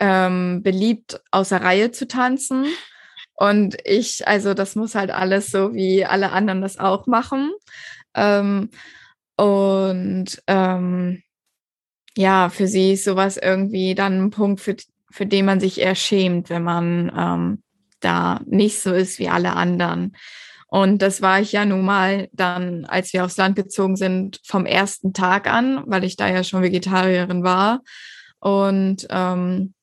[0.00, 2.66] ähm, beliebt, außer Reihe zu tanzen.
[3.38, 7.52] Und ich, also das muss halt alles so wie alle anderen das auch machen.
[8.14, 8.70] Ähm,
[9.36, 11.22] und ähm,
[12.16, 14.74] ja, für sie ist sowas irgendwie dann ein Punkt, für,
[15.12, 17.62] für den man sich eher schämt, wenn man ähm,
[18.00, 20.16] da nicht so ist wie alle anderen.
[20.66, 24.66] Und das war ich ja nun mal dann, als wir aufs Land gezogen sind, vom
[24.66, 27.82] ersten Tag an, weil ich da ja schon Vegetarierin war.
[28.40, 29.74] Und ähm,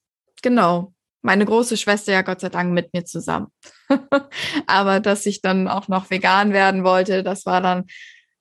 [0.41, 0.93] genau,
[1.25, 3.47] meine große Schwester ja Gott sei Dank mit mir zusammen.
[4.67, 7.85] Aber dass ich dann auch noch vegan werden wollte, das war dann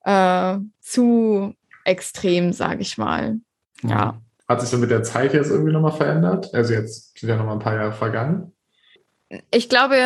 [0.05, 3.39] äh, zu extrem, sage ich mal.
[3.83, 4.21] Ja.
[4.47, 6.53] Hat sich so mit der Zeit jetzt irgendwie nochmal verändert?
[6.53, 8.53] Also jetzt sind ja nochmal ein paar Jahre vergangen.
[9.51, 9.97] Ich glaube,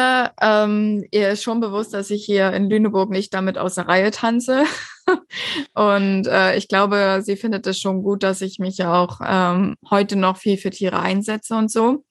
[0.40, 4.12] ähm, ihr ist schon bewusst, dass ich hier in Lüneburg nicht damit aus der Reihe
[4.12, 4.62] tanze.
[5.74, 9.74] und äh, ich glaube, sie findet es schon gut, dass ich mich ja auch ähm,
[9.90, 12.04] heute noch viel für Tiere einsetze und so.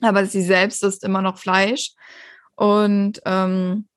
[0.00, 1.92] Aber sie selbst isst immer noch Fleisch.
[2.54, 3.88] Und ähm,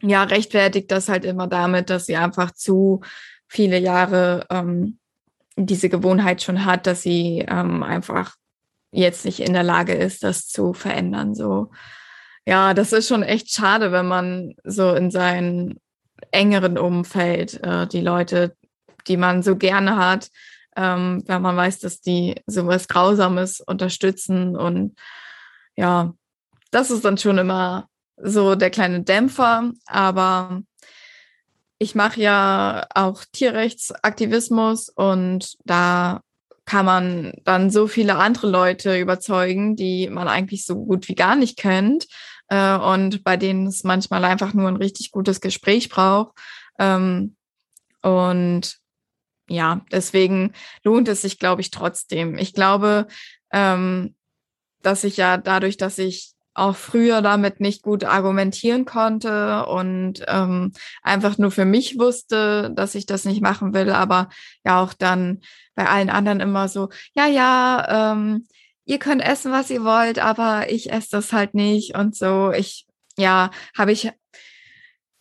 [0.00, 3.00] ja, rechtfertigt das halt immer damit, dass sie einfach zu
[3.48, 4.98] viele Jahre ähm,
[5.56, 8.34] diese Gewohnheit schon hat, dass sie ähm, einfach
[8.90, 11.34] jetzt nicht in der Lage ist, das zu verändern.
[11.34, 11.70] So,
[12.46, 15.78] ja, das ist schon echt schade, wenn man so in seinem
[16.30, 18.56] engeren Umfeld äh, die Leute,
[19.06, 20.28] die man so gerne hat,
[20.76, 24.96] ähm, wenn man weiß, dass die sowas Grausames unterstützen und
[25.76, 26.14] ja,
[26.70, 30.62] das ist dann schon immer so der kleine Dämpfer, aber
[31.78, 36.20] ich mache ja auch Tierrechtsaktivismus und da
[36.64, 41.36] kann man dann so viele andere Leute überzeugen, die man eigentlich so gut wie gar
[41.36, 42.06] nicht kennt
[42.48, 46.36] äh, und bei denen es manchmal einfach nur ein richtig gutes Gespräch braucht.
[46.78, 47.36] Ähm,
[48.02, 48.78] und
[49.48, 50.52] ja, deswegen
[50.82, 52.38] lohnt es sich, glaube ich, trotzdem.
[52.38, 53.06] Ich glaube,
[53.52, 54.14] ähm,
[54.82, 60.72] dass ich ja dadurch, dass ich auch früher damit nicht gut argumentieren konnte und ähm,
[61.02, 64.28] einfach nur für mich wusste, dass ich das nicht machen will, aber
[64.64, 65.40] ja auch dann
[65.74, 68.46] bei allen anderen immer so, ja, ja, ähm,
[68.84, 72.52] ihr könnt essen, was ihr wollt, aber ich esse das halt nicht und so.
[72.52, 74.12] Ich, ja, habe ich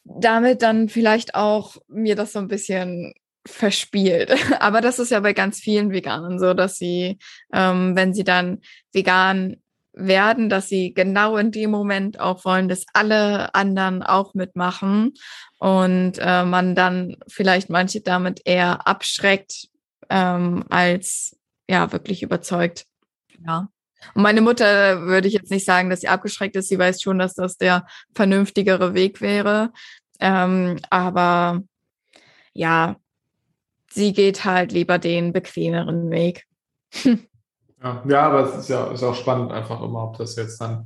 [0.03, 3.13] damit dann vielleicht auch mir das so ein bisschen
[3.45, 4.31] verspielt.
[4.59, 7.17] Aber das ist ja bei ganz vielen Veganern so, dass sie,
[7.53, 8.59] ähm, wenn sie dann
[8.93, 9.57] vegan
[9.93, 15.13] werden, dass sie genau in dem Moment auch wollen, dass alle anderen auch mitmachen
[15.59, 19.67] und äh, man dann vielleicht manche damit eher abschreckt
[20.09, 21.37] ähm, als
[21.69, 22.85] ja wirklich überzeugt.
[23.45, 23.69] Ja.
[24.15, 26.69] Und meine Mutter würde ich jetzt nicht sagen, dass sie abgeschreckt ist.
[26.69, 29.71] Sie weiß schon, dass das der vernünftigere Weg wäre.
[30.19, 31.61] Ähm, aber
[32.53, 32.97] ja,
[33.93, 36.45] sie geht halt lieber den bequemeren Weg.
[37.83, 40.85] Ja, ja aber es ist ja ist auch spannend einfach immer, ob das jetzt dann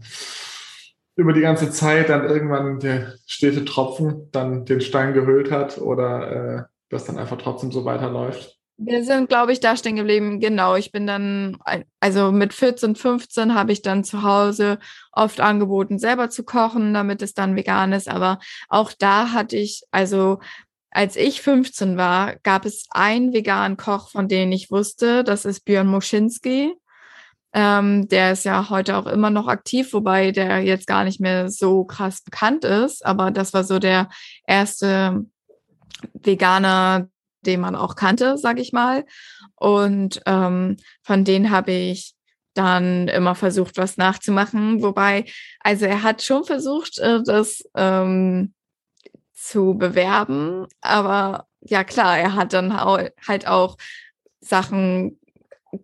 [1.16, 6.32] über die ganze Zeit dann irgendwann der stete Tropfen dann den Stein gehüllt hat oder
[6.32, 8.58] äh, das dann einfach trotzdem so weiterläuft.
[8.80, 10.40] Wir sind, glaube ich, da stehen geblieben.
[10.40, 11.58] Genau, ich bin dann,
[12.00, 14.78] also mit 14, 15 habe ich dann zu Hause
[15.12, 18.08] oft angeboten, selber zu kochen, damit es dann vegan ist.
[18.08, 18.38] Aber
[18.70, 20.40] auch da hatte ich, also
[20.92, 25.66] als ich 15 war, gab es einen veganen Koch, von dem ich wusste, das ist
[25.66, 26.74] Björn Moschinski.
[27.54, 31.50] Ähm, der ist ja heute auch immer noch aktiv, wobei der jetzt gar nicht mehr
[31.50, 33.06] so krass bekannt ist.
[33.06, 34.10] Aber das war so der
[34.46, 35.26] erste
[36.14, 37.10] Veganer,
[37.46, 39.06] den man auch kannte, sag ich mal.
[39.56, 42.16] Und ähm, von denen habe ich
[42.54, 44.82] dann immer versucht, was nachzumachen.
[44.82, 45.26] Wobei,
[45.60, 48.54] also er hat schon versucht, äh, das ähm,
[49.38, 53.78] zu bewerben, aber ja klar, er hat dann halt auch
[54.42, 55.20] Sachen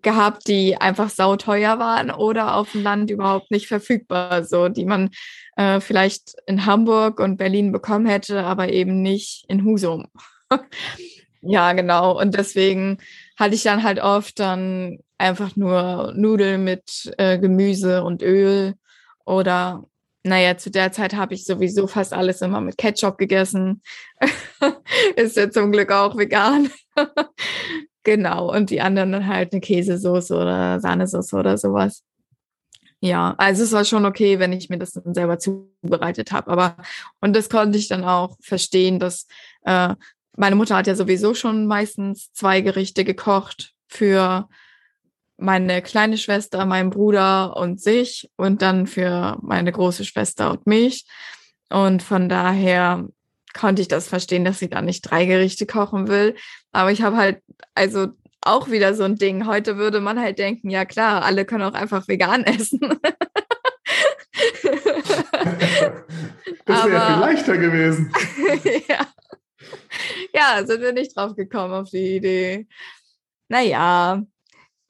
[0.01, 5.11] gehabt, die einfach sauteuer waren oder auf dem Land überhaupt nicht verfügbar, so die man
[5.55, 10.07] äh, vielleicht in Hamburg und Berlin bekommen hätte, aber eben nicht in Husum.
[11.41, 12.19] ja, genau.
[12.19, 12.97] Und deswegen
[13.37, 18.73] hatte ich dann halt oft dann einfach nur Nudeln mit äh, Gemüse und Öl
[19.25, 19.83] oder
[20.23, 23.81] naja, zu der Zeit habe ich sowieso fast alles immer mit Ketchup gegessen.
[25.15, 26.69] Ist ja zum Glück auch vegan.
[28.05, 32.03] Genau, und die anderen dann halt eine Käsesoße oder Sahnesoße oder sowas.
[32.99, 36.51] Ja, also es war schon okay, wenn ich mir das dann selber zubereitet habe.
[36.51, 36.75] Aber
[37.21, 39.27] und das konnte ich dann auch verstehen, dass
[39.63, 39.95] äh,
[40.35, 44.49] meine Mutter hat ja sowieso schon meistens zwei Gerichte gekocht für
[45.43, 51.05] meine kleine Schwester, meinen Bruder und sich und dann für meine große Schwester und mich.
[51.69, 53.07] Und von daher
[53.53, 56.35] konnte ich das verstehen, dass sie da nicht drei Gerichte kochen will.
[56.71, 57.41] Aber ich habe halt,
[57.75, 58.07] also
[58.41, 59.45] auch wieder so ein Ding.
[59.45, 62.79] Heute würde man halt denken, ja klar, alle können auch einfach vegan essen.
[66.65, 68.11] das wäre viel leichter gewesen.
[68.87, 69.07] ja.
[70.33, 72.67] ja, sind wir nicht drauf gekommen auf die Idee.
[73.49, 74.23] Naja,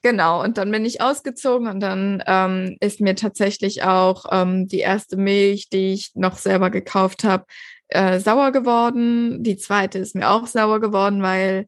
[0.03, 0.43] genau.
[0.43, 5.17] Und dann bin ich ausgezogen und dann ähm, ist mir tatsächlich auch ähm, die erste
[5.17, 7.45] Milch, die ich noch selber gekauft habe,
[7.87, 9.43] äh, sauer geworden.
[9.43, 11.67] Die zweite ist mir auch sauer geworden, weil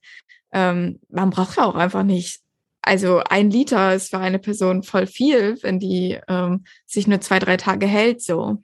[0.51, 2.41] ähm, man braucht ja auch einfach nicht.
[2.81, 7.39] Also ein Liter ist für eine Person voll viel, wenn die ähm, sich nur zwei,
[7.39, 8.21] drei Tage hält.
[8.21, 8.61] So,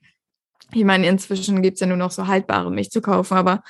[0.73, 3.63] ich meine, inzwischen gibt's ja nur noch so haltbare Milch zu kaufen, aber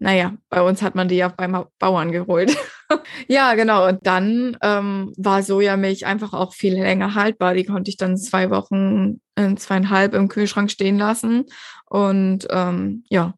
[0.00, 2.56] naja, bei uns hat man die ja beim Bauern geholt.
[3.28, 3.86] ja, genau.
[3.86, 7.52] Und dann ähm, war Sojamilch einfach auch viel länger haltbar.
[7.52, 11.44] Die konnte ich dann zwei Wochen, äh, zweieinhalb im Kühlschrank stehen lassen.
[11.84, 13.34] Und ähm, ja,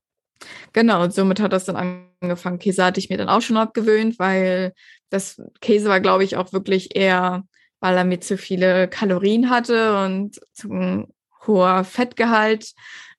[0.72, 1.02] genau.
[1.02, 2.60] Und somit hat das dann angefangen.
[2.60, 4.72] Käse hatte ich mir dann auch schon abgewöhnt, weil
[5.10, 7.42] das Käse war, glaube ich, auch wirklich eher,
[7.80, 11.08] weil er mir zu viele Kalorien hatte und zu
[11.44, 12.72] hoher Fettgehalt.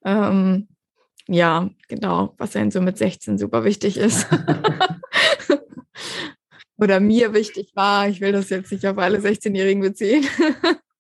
[0.06, 0.70] Ähm,
[1.28, 4.28] ja, genau, was dann so mit 16 super wichtig ist.
[6.78, 8.10] Oder mir wichtig war.
[8.10, 10.26] Ich will das jetzt nicht auf alle 16-Jährigen beziehen.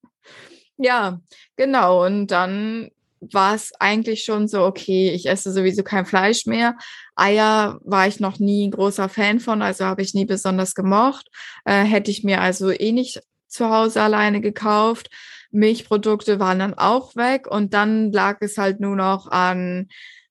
[0.78, 1.20] ja,
[1.58, 2.06] genau.
[2.06, 6.78] Und dann war es eigentlich schon so, okay, ich esse sowieso kein Fleisch mehr.
[7.16, 11.30] Eier war ich noch nie ein großer Fan von, also habe ich nie besonders gemocht.
[11.66, 15.10] Äh, hätte ich mir also eh nicht zu Hause alleine gekauft.
[15.54, 19.88] Milchprodukte waren dann auch weg und dann lag es halt nur noch an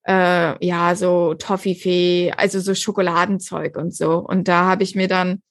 [0.06, 4.18] äh, ja so Toffifee, also so Schokoladenzeug und so.
[4.18, 5.42] Und da habe ich mir dann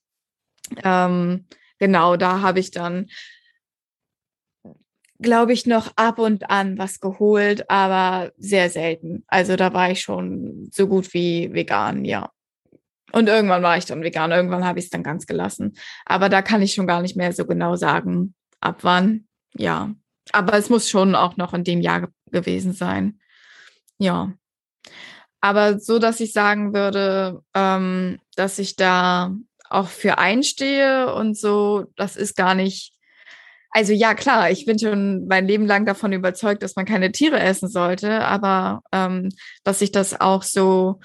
[0.83, 1.45] ähm,
[1.79, 3.07] genau, da habe ich dann
[5.19, 9.23] glaube ich noch ab und an was geholt, aber sehr selten.
[9.27, 12.31] Also da war ich schon so gut wie vegan, ja.
[13.11, 15.73] Und irgendwann war ich dann vegan, irgendwann habe ich es dann ganz gelassen.
[16.05, 19.27] Aber da kann ich schon gar nicht mehr so genau sagen, ab wann.
[19.55, 19.93] Ja,
[20.31, 23.19] aber es muss schon auch noch in dem Jahr gewesen sein.
[23.97, 24.33] Ja.
[25.41, 29.35] Aber so, dass ich sagen würde, ähm, dass ich da
[29.69, 32.93] auch für einstehe und so, das ist gar nicht.
[33.71, 37.39] Also ja, klar, ich bin schon mein Leben lang davon überzeugt, dass man keine Tiere
[37.39, 39.29] essen sollte, aber ähm,
[39.63, 40.99] dass ich das auch so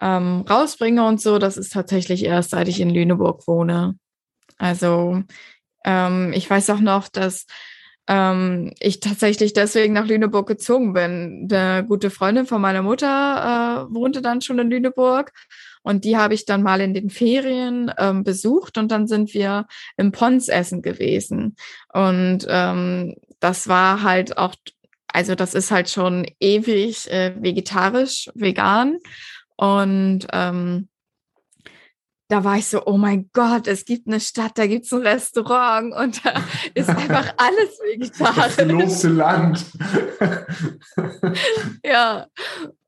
[0.00, 3.96] ähm, rausbringe und so, das ist tatsächlich erst, seit ich in Lüneburg wohne.
[4.56, 5.22] Also
[5.84, 7.46] ähm, ich weiß auch noch, dass
[8.08, 11.48] ähm, ich tatsächlich deswegen nach Lüneburg gezogen bin.
[11.50, 15.32] Eine gute Freundin von meiner Mutter äh, wohnte dann schon in Lüneburg
[15.82, 19.66] und die habe ich dann mal in den Ferien ähm, besucht und dann sind wir
[19.96, 21.56] im Pons essen gewesen.
[21.92, 24.54] Und ähm, das war halt auch,
[25.08, 28.98] also das ist halt schon ewig äh, vegetarisch, vegan.
[29.56, 30.88] Und ähm,
[32.32, 35.02] da war ich so, oh mein Gott, es gibt eine Stadt, da gibt es ein
[35.02, 36.32] Restaurant und da
[36.74, 38.56] ist einfach alles vegetarisch.
[38.56, 39.66] Das gelobte Land.
[41.84, 42.26] ja,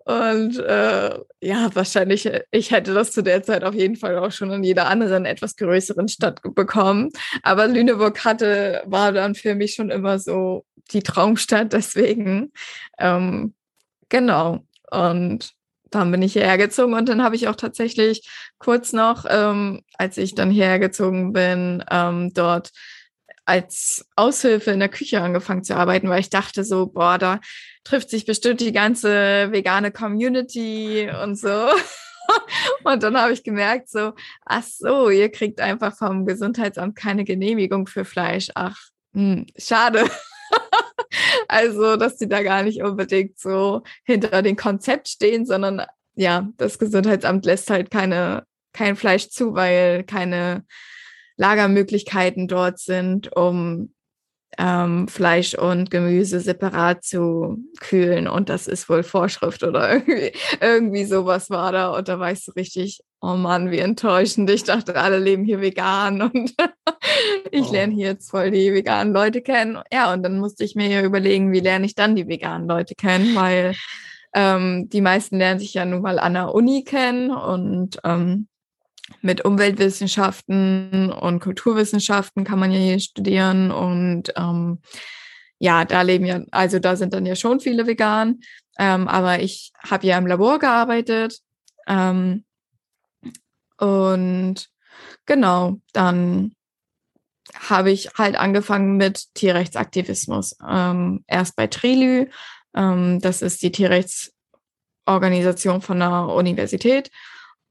[0.06, 4.50] und äh, ja, wahrscheinlich, ich hätte das zu der Zeit auf jeden Fall auch schon
[4.50, 7.10] in jeder anderen etwas größeren Stadt bekommen.
[7.42, 12.50] Aber Lüneburg hatte, war dann für mich schon immer so die Traumstadt, deswegen.
[12.98, 13.52] Ähm,
[14.08, 14.64] genau.
[14.90, 15.52] Und
[15.90, 20.16] dann bin ich hierher gezogen und dann habe ich auch tatsächlich kurz noch, ähm, als
[20.18, 22.70] ich dann hierher gezogen bin, ähm, dort
[23.44, 27.40] als Aushilfe in der Küche angefangen zu arbeiten, weil ich dachte so, boah, da
[27.84, 31.68] trifft sich bestimmt die ganze vegane Community und so.
[32.84, 34.14] Und dann habe ich gemerkt, so,
[34.46, 38.50] ach so, ihr kriegt einfach vom Gesundheitsamt keine Genehmigung für Fleisch.
[38.54, 38.78] Ach,
[39.12, 40.04] hm, schade.
[41.48, 45.82] also, dass die da gar nicht unbedingt so hinter dem Konzept stehen, sondern
[46.14, 50.64] ja, das Gesundheitsamt lässt halt keine, kein Fleisch zu, weil keine
[51.36, 53.92] Lagermöglichkeiten dort sind, um
[54.58, 58.28] ähm, Fleisch und Gemüse separat zu kühlen.
[58.28, 61.88] Und das ist wohl Vorschrift oder irgendwie, irgendwie sowas war da.
[61.90, 64.50] Und da war ich so richtig, oh Mann, wie enttäuschend.
[64.50, 66.54] Ich dachte, alle leben hier vegan und
[67.50, 67.72] ich oh.
[67.72, 69.78] lerne hier jetzt voll die veganen Leute kennen.
[69.92, 72.94] Ja, und dann musste ich mir ja überlegen, wie lerne ich dann die veganen Leute
[72.94, 73.74] kennen, weil
[74.34, 78.48] ähm, die meisten lernen sich ja nun mal an der Uni kennen und ähm,
[79.20, 84.78] mit Umweltwissenschaften und Kulturwissenschaften kann man ja hier studieren und ähm,
[85.58, 88.40] ja, da leben ja, also da sind dann ja schon viele vegan,
[88.78, 91.38] ähm, aber ich habe ja im Labor gearbeitet
[91.86, 92.44] ähm,
[93.78, 94.68] und
[95.26, 96.54] genau, dann
[97.54, 100.56] habe ich halt angefangen mit Tierrechtsaktivismus.
[100.66, 102.30] Ähm, erst bei Trilü,
[102.74, 107.10] ähm, das ist die Tierrechtsorganisation von der Universität.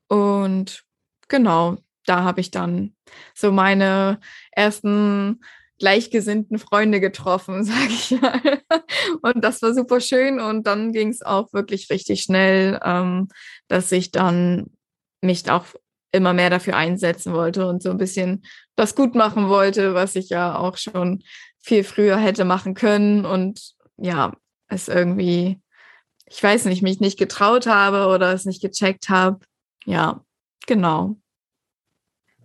[0.07, 0.82] Und
[1.27, 2.95] genau, da habe ich dann
[3.33, 4.19] so meine
[4.51, 5.41] ersten
[5.79, 8.61] gleichgesinnten Freunde getroffen, sage ich mal.
[9.21, 10.39] Und das war super schön.
[10.39, 13.27] Und dann ging es auch wirklich richtig schnell, ähm,
[13.67, 14.71] dass ich dann
[15.21, 15.65] mich auch
[16.11, 18.43] immer mehr dafür einsetzen wollte und so ein bisschen
[18.75, 21.23] das gut machen wollte, was ich ja auch schon
[21.59, 23.25] viel früher hätte machen können.
[23.25, 24.33] Und ja,
[24.67, 25.59] es irgendwie,
[26.27, 29.39] ich weiß nicht, mich nicht getraut habe oder es nicht gecheckt habe.
[29.85, 30.23] Ja,
[30.65, 31.15] genau.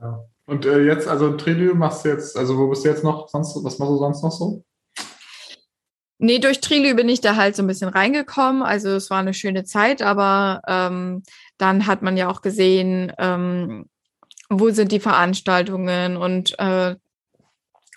[0.01, 0.25] Ja.
[0.47, 3.55] Und äh, jetzt, also Trilü machst du jetzt, also wo bist du jetzt noch sonst,
[3.63, 4.65] was machst du sonst noch so?
[6.19, 8.63] Nee, durch Trilü bin ich da halt so ein bisschen reingekommen.
[8.63, 11.23] Also es war eine schöne Zeit, aber ähm,
[11.59, 13.89] dann hat man ja auch gesehen, ähm,
[14.49, 16.97] wo sind die Veranstaltungen und äh,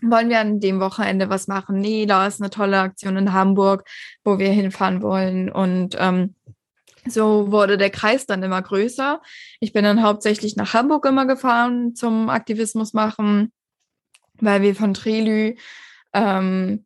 [0.02, 1.80] wollen wir an dem Wochenende was machen?
[1.80, 3.88] Nee, da ist eine tolle Aktion in Hamburg,
[4.24, 5.52] wo wir hinfahren wollen.
[5.52, 6.36] Und ähm,
[7.08, 9.22] so wurde der Kreis dann immer größer.
[9.60, 13.52] Ich bin dann hauptsächlich nach Hamburg immer gefahren zum Aktivismus machen,
[14.40, 15.56] weil wir von Trelü,
[16.14, 16.86] ähm,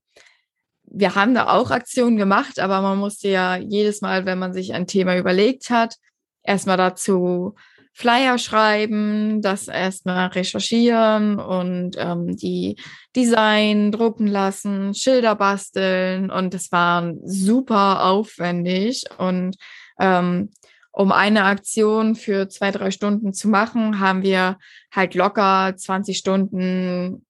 [0.84, 4.74] wir haben da auch Aktionen gemacht, aber man musste ja jedes Mal, wenn man sich
[4.74, 5.96] ein Thema überlegt hat,
[6.44, 7.56] erstmal dazu
[7.98, 12.76] Flyer schreiben, das erstmal recherchieren und ähm, die
[13.16, 19.56] Design drucken lassen, Schilder basteln und das war super aufwendig und
[20.00, 20.52] ähm,
[20.92, 24.58] um eine Aktion für zwei, drei Stunden zu machen, haben wir
[24.94, 27.26] halt locker 20 Stunden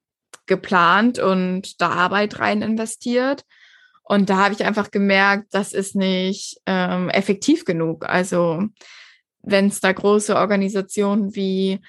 [0.46, 3.44] geplant und da Arbeit rein investiert.
[4.04, 8.08] Und da habe ich einfach gemerkt, das ist nicht ähm, effektiv genug.
[8.08, 8.68] Also
[9.42, 11.80] wenn es da große Organisationen wie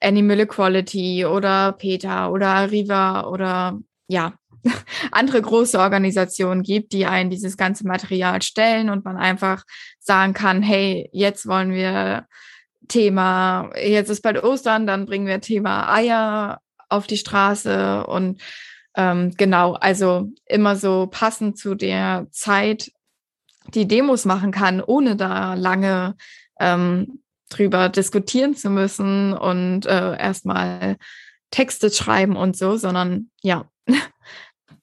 [0.00, 3.78] Animal Equality oder PETA oder Arriva oder
[4.08, 4.34] ja,
[5.12, 9.64] andere große Organisationen gibt, die einen dieses ganze Material stellen und man einfach
[10.08, 12.26] sagen kann, hey, jetzt wollen wir
[12.88, 18.40] Thema, jetzt ist bald Ostern, dann bringen wir Thema Eier auf die Straße und
[18.96, 22.90] ähm, genau, also immer so passend zu der Zeit
[23.74, 26.16] die Demos machen kann, ohne da lange
[26.58, 30.96] ähm, drüber diskutieren zu müssen und äh, erstmal
[31.50, 33.70] Texte schreiben und so, sondern ja,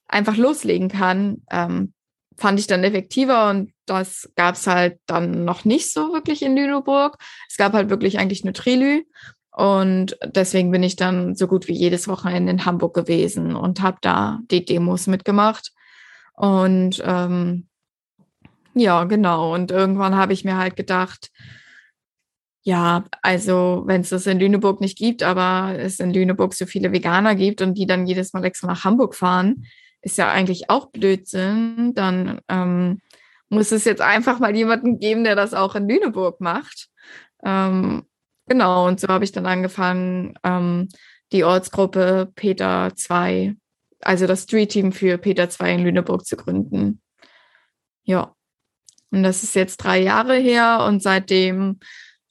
[0.07, 1.93] einfach loslegen kann, ähm,
[2.37, 6.55] fand ich dann effektiver und das gab es halt dann noch nicht so wirklich in
[6.55, 7.17] Lüneburg.
[7.49, 9.03] Es gab halt wirklich eigentlich nur Trilü
[9.55, 13.97] und deswegen bin ich dann so gut wie jedes Wochenende in Hamburg gewesen und habe
[14.01, 15.71] da die Demos mitgemacht.
[16.33, 17.67] Und ähm,
[18.73, 19.53] ja, genau.
[19.53, 21.31] Und irgendwann habe ich mir halt gedacht,
[22.63, 26.91] ja, also wenn es das in Lüneburg nicht gibt, aber es in Lüneburg so viele
[26.91, 29.65] Veganer gibt und die dann jedes Mal extra nach Hamburg fahren,
[30.01, 31.93] ist ja eigentlich auch Blödsinn.
[31.95, 32.99] Dann ähm,
[33.49, 36.89] muss es jetzt einfach mal jemanden geben, der das auch in Lüneburg macht.
[37.43, 38.05] Ähm,
[38.47, 40.89] genau, und so habe ich dann angefangen, ähm,
[41.31, 43.55] die Ortsgruppe Peter 2,
[44.01, 47.01] also das Street Team für Peter 2 in Lüneburg zu gründen.
[48.03, 48.33] Ja.
[49.11, 51.79] Und das ist jetzt drei Jahre her und seitdem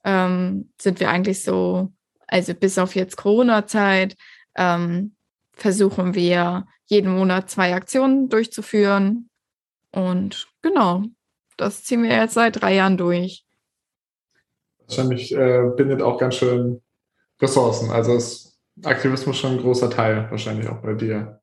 [0.04, 1.92] ähm, sind wir eigentlich so,
[2.26, 4.16] also bis auf jetzt Corona-Zeit,
[4.56, 5.14] ähm,
[5.52, 9.30] versuchen wir jeden Monat zwei Aktionen durchzuführen.
[9.92, 11.02] Und genau,
[11.56, 13.44] das ziehen wir jetzt seit drei Jahren durch.
[14.86, 16.82] Wahrscheinlich äh, bindet auch ganz schön
[17.40, 17.90] Ressourcen.
[17.90, 21.40] Also ist Aktivismus schon ein großer Teil, wahrscheinlich auch bei dir.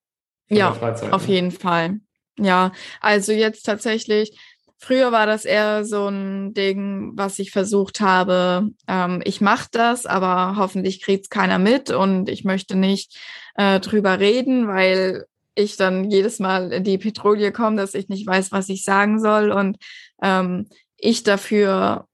[0.50, 1.34] Ja, auf ne?
[1.34, 2.02] jeden Fall.
[2.38, 4.38] Ja, also jetzt tatsächlich
[4.84, 8.72] Früher war das eher so ein Ding, was ich versucht habe.
[8.88, 13.16] Ähm, ich mache das, aber hoffentlich kriegt es keiner mit und ich möchte nicht
[13.54, 18.26] äh, drüber reden, weil ich dann jedes Mal in die Petrouille komme, dass ich nicht
[18.26, 19.78] weiß, was ich sagen soll und
[20.22, 22.08] ähm, ich dafür,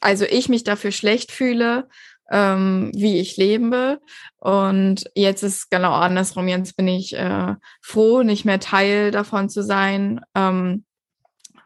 [0.00, 1.88] also ich mich dafür schlecht fühle,
[2.30, 4.00] ähm, wie ich lebe.
[4.36, 6.46] Und jetzt ist genau andersrum.
[6.46, 10.20] Jetzt bin ich äh, froh, nicht mehr Teil davon zu sein.
[10.34, 10.84] Ähm,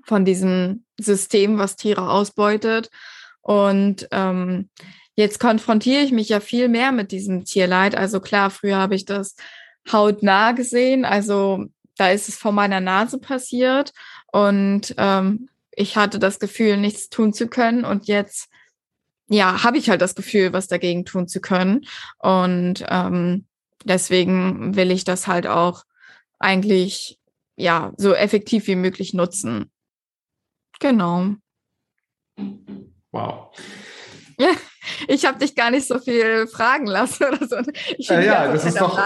[0.05, 2.91] von diesem System, was Tiere ausbeutet.
[3.41, 4.71] Und ähm,
[5.15, 7.95] jetzt konfrontiere ich mich ja viel mehr mit diesem Tierleid.
[7.95, 9.37] Also klar, früher habe ich das
[9.91, 11.05] hautnah gesehen.
[11.05, 11.67] Also
[11.97, 13.93] da ist es vor meiner Nase passiert
[14.33, 17.85] und ähm, ich hatte das Gefühl, nichts tun zu können.
[17.85, 18.49] Und jetzt,
[19.29, 21.87] ja, habe ich halt das Gefühl, was dagegen tun zu können.
[22.19, 23.47] Und ähm,
[23.85, 25.85] deswegen will ich das halt auch
[26.39, 27.19] eigentlich
[27.57, 29.71] ja so effektiv wie möglich nutzen.
[30.81, 31.37] Genau.
[33.13, 33.55] Wow.
[34.39, 34.51] Ja,
[35.07, 37.57] ich habe dich gar nicht so viel fragen lassen oder so.
[37.99, 38.99] Ich ja, ja das, ist doch,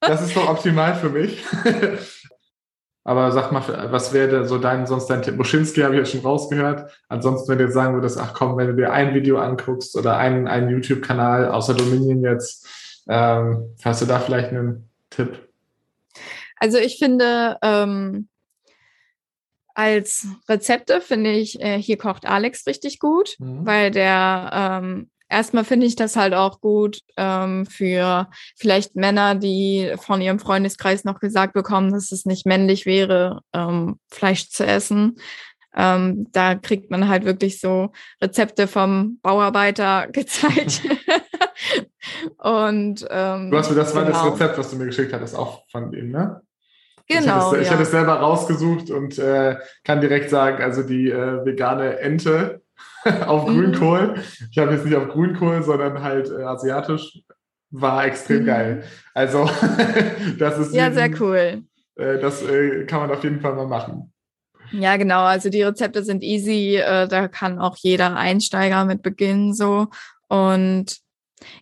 [0.00, 1.42] das ist doch optimal für mich.
[3.04, 5.36] Aber sag mal, was wäre so dein, sonst dein Tipp?
[5.36, 6.92] Moschinski habe ich ja schon rausgehört.
[7.08, 10.18] Ansonsten, wenn du jetzt sagen würdest, ach komm, wenn du dir ein Video anguckst oder
[10.18, 12.68] einen, einen YouTube-Kanal, außer Dominion jetzt,
[13.08, 15.48] ähm, hast du da vielleicht einen Tipp?
[16.56, 18.28] Also ich finde, ähm,
[19.72, 23.64] als Rezepte finde ich, äh, hier kocht Alex richtig gut, mhm.
[23.64, 29.94] weil der ähm, erstmal finde ich das halt auch gut ähm, für vielleicht Männer, die
[29.98, 35.18] von ihrem Freundeskreis noch gesagt bekommen, dass es nicht männlich wäre, ähm, Fleisch zu essen.
[35.76, 40.82] Ähm, da kriegt man halt wirklich so Rezepte vom Bauarbeiter gezeigt.
[42.38, 44.24] Und ähm, du hast mir das war genau.
[44.24, 46.40] das Rezept, was du mir geschickt hattest, auch von ihm, ne?
[47.08, 47.54] Genau.
[47.54, 48.00] Ich hatte es ja.
[48.00, 52.60] selber rausgesucht und äh, kann direkt sagen, also die äh, vegane Ente
[53.26, 53.54] auf mhm.
[53.54, 54.14] Grünkohl,
[54.50, 57.20] ich habe jetzt nicht auf Grünkohl, sondern halt äh, asiatisch,
[57.70, 58.46] war extrem mhm.
[58.46, 58.84] geil.
[59.14, 59.48] Also
[60.38, 60.74] das ist.
[60.74, 61.62] Ja, sehr cool.
[61.96, 64.12] Äh, das äh, kann man auf jeden Fall mal machen.
[64.70, 65.22] Ja, genau.
[65.22, 66.76] Also die Rezepte sind easy.
[66.76, 69.88] Äh, da kann auch jeder Einsteiger mit beginnen so.
[70.28, 70.98] Und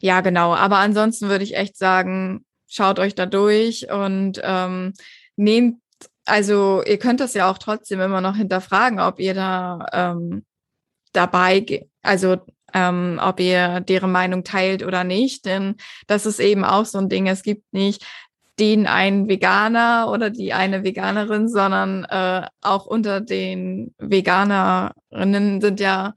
[0.01, 0.55] ja, genau.
[0.55, 4.93] Aber ansonsten würde ich echt sagen, schaut euch da durch und ähm,
[5.37, 5.81] nehmt,
[6.25, 10.45] also ihr könnt das ja auch trotzdem immer noch hinterfragen, ob ihr da ähm,
[11.17, 12.37] dabei, also
[12.75, 15.47] ähm, ob ihr deren Meinung teilt oder nicht.
[15.47, 17.27] Denn das ist eben auch so ein Ding.
[17.27, 18.05] Es gibt nicht
[18.59, 26.14] den einen Veganer oder die eine Veganerin, sondern äh, auch unter den Veganerinnen sind ja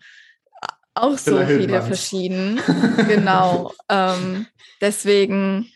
[0.94, 2.60] auch so viele verschieden.
[3.08, 3.74] genau.
[3.90, 4.46] ähm,
[4.82, 5.72] deswegen,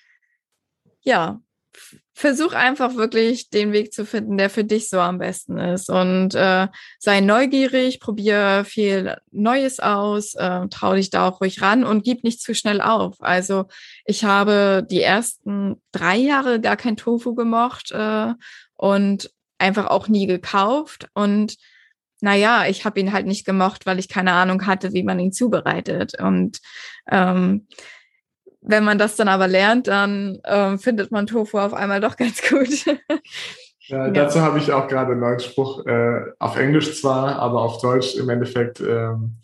[1.02, 1.40] ja,
[2.14, 5.90] versuch einfach wirklich den Weg zu finden, der für dich so am besten ist.
[5.90, 6.68] Und äh,
[7.00, 12.24] sei neugierig, probier viel Neues aus, äh, trau dich da auch ruhig ran und gib
[12.24, 13.16] nicht zu schnell auf.
[13.20, 13.66] Also
[14.06, 18.34] ich habe die ersten drei Jahre gar kein Tofu gemocht äh,
[18.76, 21.08] und einfach auch nie gekauft.
[21.16, 21.58] Und
[22.22, 25.34] naja, ich habe ihn halt nicht gemocht, weil ich keine Ahnung hatte, wie man ihn
[25.34, 26.22] zubereitet.
[26.22, 26.60] Und
[27.10, 27.68] ähm,
[28.66, 32.42] wenn man das dann aber lernt, dann ähm, findet man Tofu auf einmal doch ganz
[32.48, 32.70] gut.
[33.88, 37.82] Ja, dazu habe ich auch gerade einen neuen Spruch, äh, auf Englisch zwar, aber auf
[37.82, 38.80] Deutsch im Endeffekt.
[38.80, 39.36] Ähm,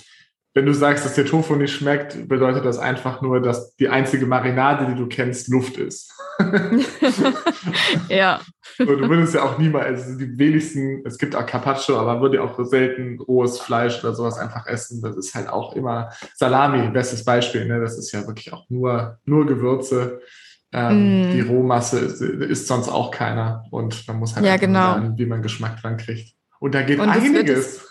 [0.54, 4.26] wenn du sagst, dass dir Tofu nicht schmeckt, bedeutet das einfach nur, dass die einzige
[4.26, 6.14] Marinade, die du kennst, Luft ist.
[8.10, 8.40] ja.
[8.80, 12.22] Und du würdest ja auch niemals, also die wenigsten, es gibt auch Carpaccio, aber man
[12.22, 15.02] würde ja auch selten rohes Fleisch oder sowas einfach essen.
[15.02, 17.66] Das ist halt auch immer Salami, bestes Beispiel.
[17.66, 17.82] Ne?
[17.82, 20.22] Das ist ja wirklich auch nur, nur Gewürze.
[20.72, 21.32] Ähm, mm.
[21.32, 23.64] Die Rohmasse ist, ist, sonst auch keiner.
[23.72, 24.94] Und man muss halt ja, genau.
[24.94, 26.36] sagen, wie man Geschmack dran kriegt.
[26.60, 27.88] Und da geht und einiges.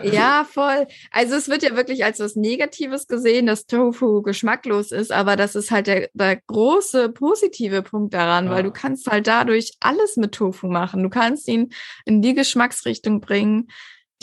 [0.00, 0.86] Es, ja, voll.
[1.10, 5.56] Also es wird ja wirklich als was Negatives gesehen, dass Tofu geschmacklos ist, aber das
[5.56, 8.50] ist halt der, der große positive Punkt daran, ja.
[8.52, 11.02] weil du kannst halt dadurch alles mit Tofu machen.
[11.02, 11.72] Du kannst ihn
[12.04, 13.68] in die Geschmacksrichtung bringen,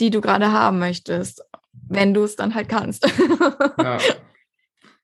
[0.00, 1.42] die du gerade haben möchtest,
[1.86, 3.06] wenn du es dann halt kannst.
[3.78, 3.98] Ja.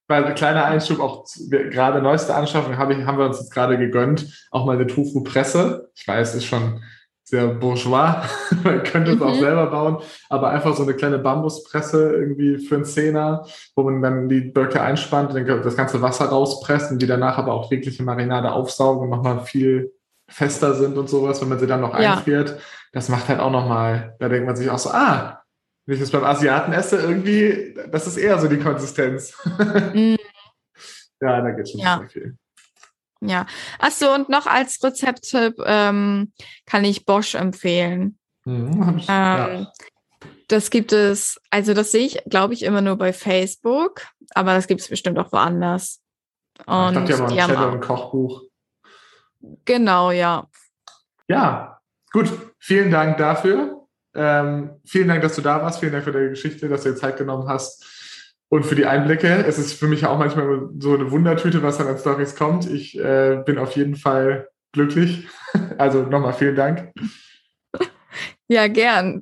[0.09, 4.49] Weil kleiner Einschub, auch gerade neueste Anschaffung hab ich, haben wir uns jetzt gerade gegönnt,
[4.53, 5.91] auch mal eine Tofu-Presse.
[5.97, 6.81] Ich weiß, ist schon
[7.29, 8.23] sehr bourgeois.
[8.65, 9.23] Man könnte es mhm.
[9.23, 9.99] auch selber bauen,
[10.29, 14.81] aber einfach so eine kleine Bambuspresse irgendwie für einen Zehner, wo man dann die Böcke
[14.81, 19.41] einspannt, das ganze Wasser rauspresst und die danach aber auch jegliche Marinade aufsaugen und nochmal
[19.41, 19.93] viel
[20.29, 22.15] fester sind und sowas, wenn man sie dann noch ja.
[22.15, 22.59] einfriert.
[22.93, 25.43] Das macht halt auch nochmal, da denkt man sich auch so, ah,
[25.85, 29.37] wenn ich das beim Asiaten esse, irgendwie, das ist eher so die Konsistenz.
[29.95, 30.17] Mhm.
[31.21, 31.99] ja, da geht schon ja.
[31.99, 32.37] sehr viel.
[33.29, 33.47] Ja.
[33.79, 36.33] Achso, und noch als Rezepttipp ähm,
[36.65, 38.19] kann ich Bosch empfehlen.
[38.45, 39.73] Mhm, ich, ähm, ja.
[40.49, 44.69] Das gibt es, also das sehe ich, glaube ich, immer nur bei Facebook, aber das
[44.69, 46.01] gibt es bestimmt auch woanders.
[46.67, 48.43] Und ich dachte, haben auch ein Kochbuch.
[49.65, 50.47] Genau, ja.
[51.29, 51.81] Ja,
[52.13, 52.31] gut.
[52.59, 53.87] Vielen Dank dafür.
[54.15, 55.81] Ähm, vielen Dank, dass du da warst.
[55.81, 57.85] Vielen Dank für deine Geschichte, dass du dir Zeit genommen hast
[58.49, 59.45] und für die Einblicke.
[59.47, 62.71] Es ist für mich auch manchmal so eine Wundertüte, was dann an Stories kommt.
[62.71, 65.27] Ich äh, bin auf jeden Fall glücklich.
[65.79, 66.93] Also nochmal vielen Dank.
[68.49, 69.15] Ja, gern.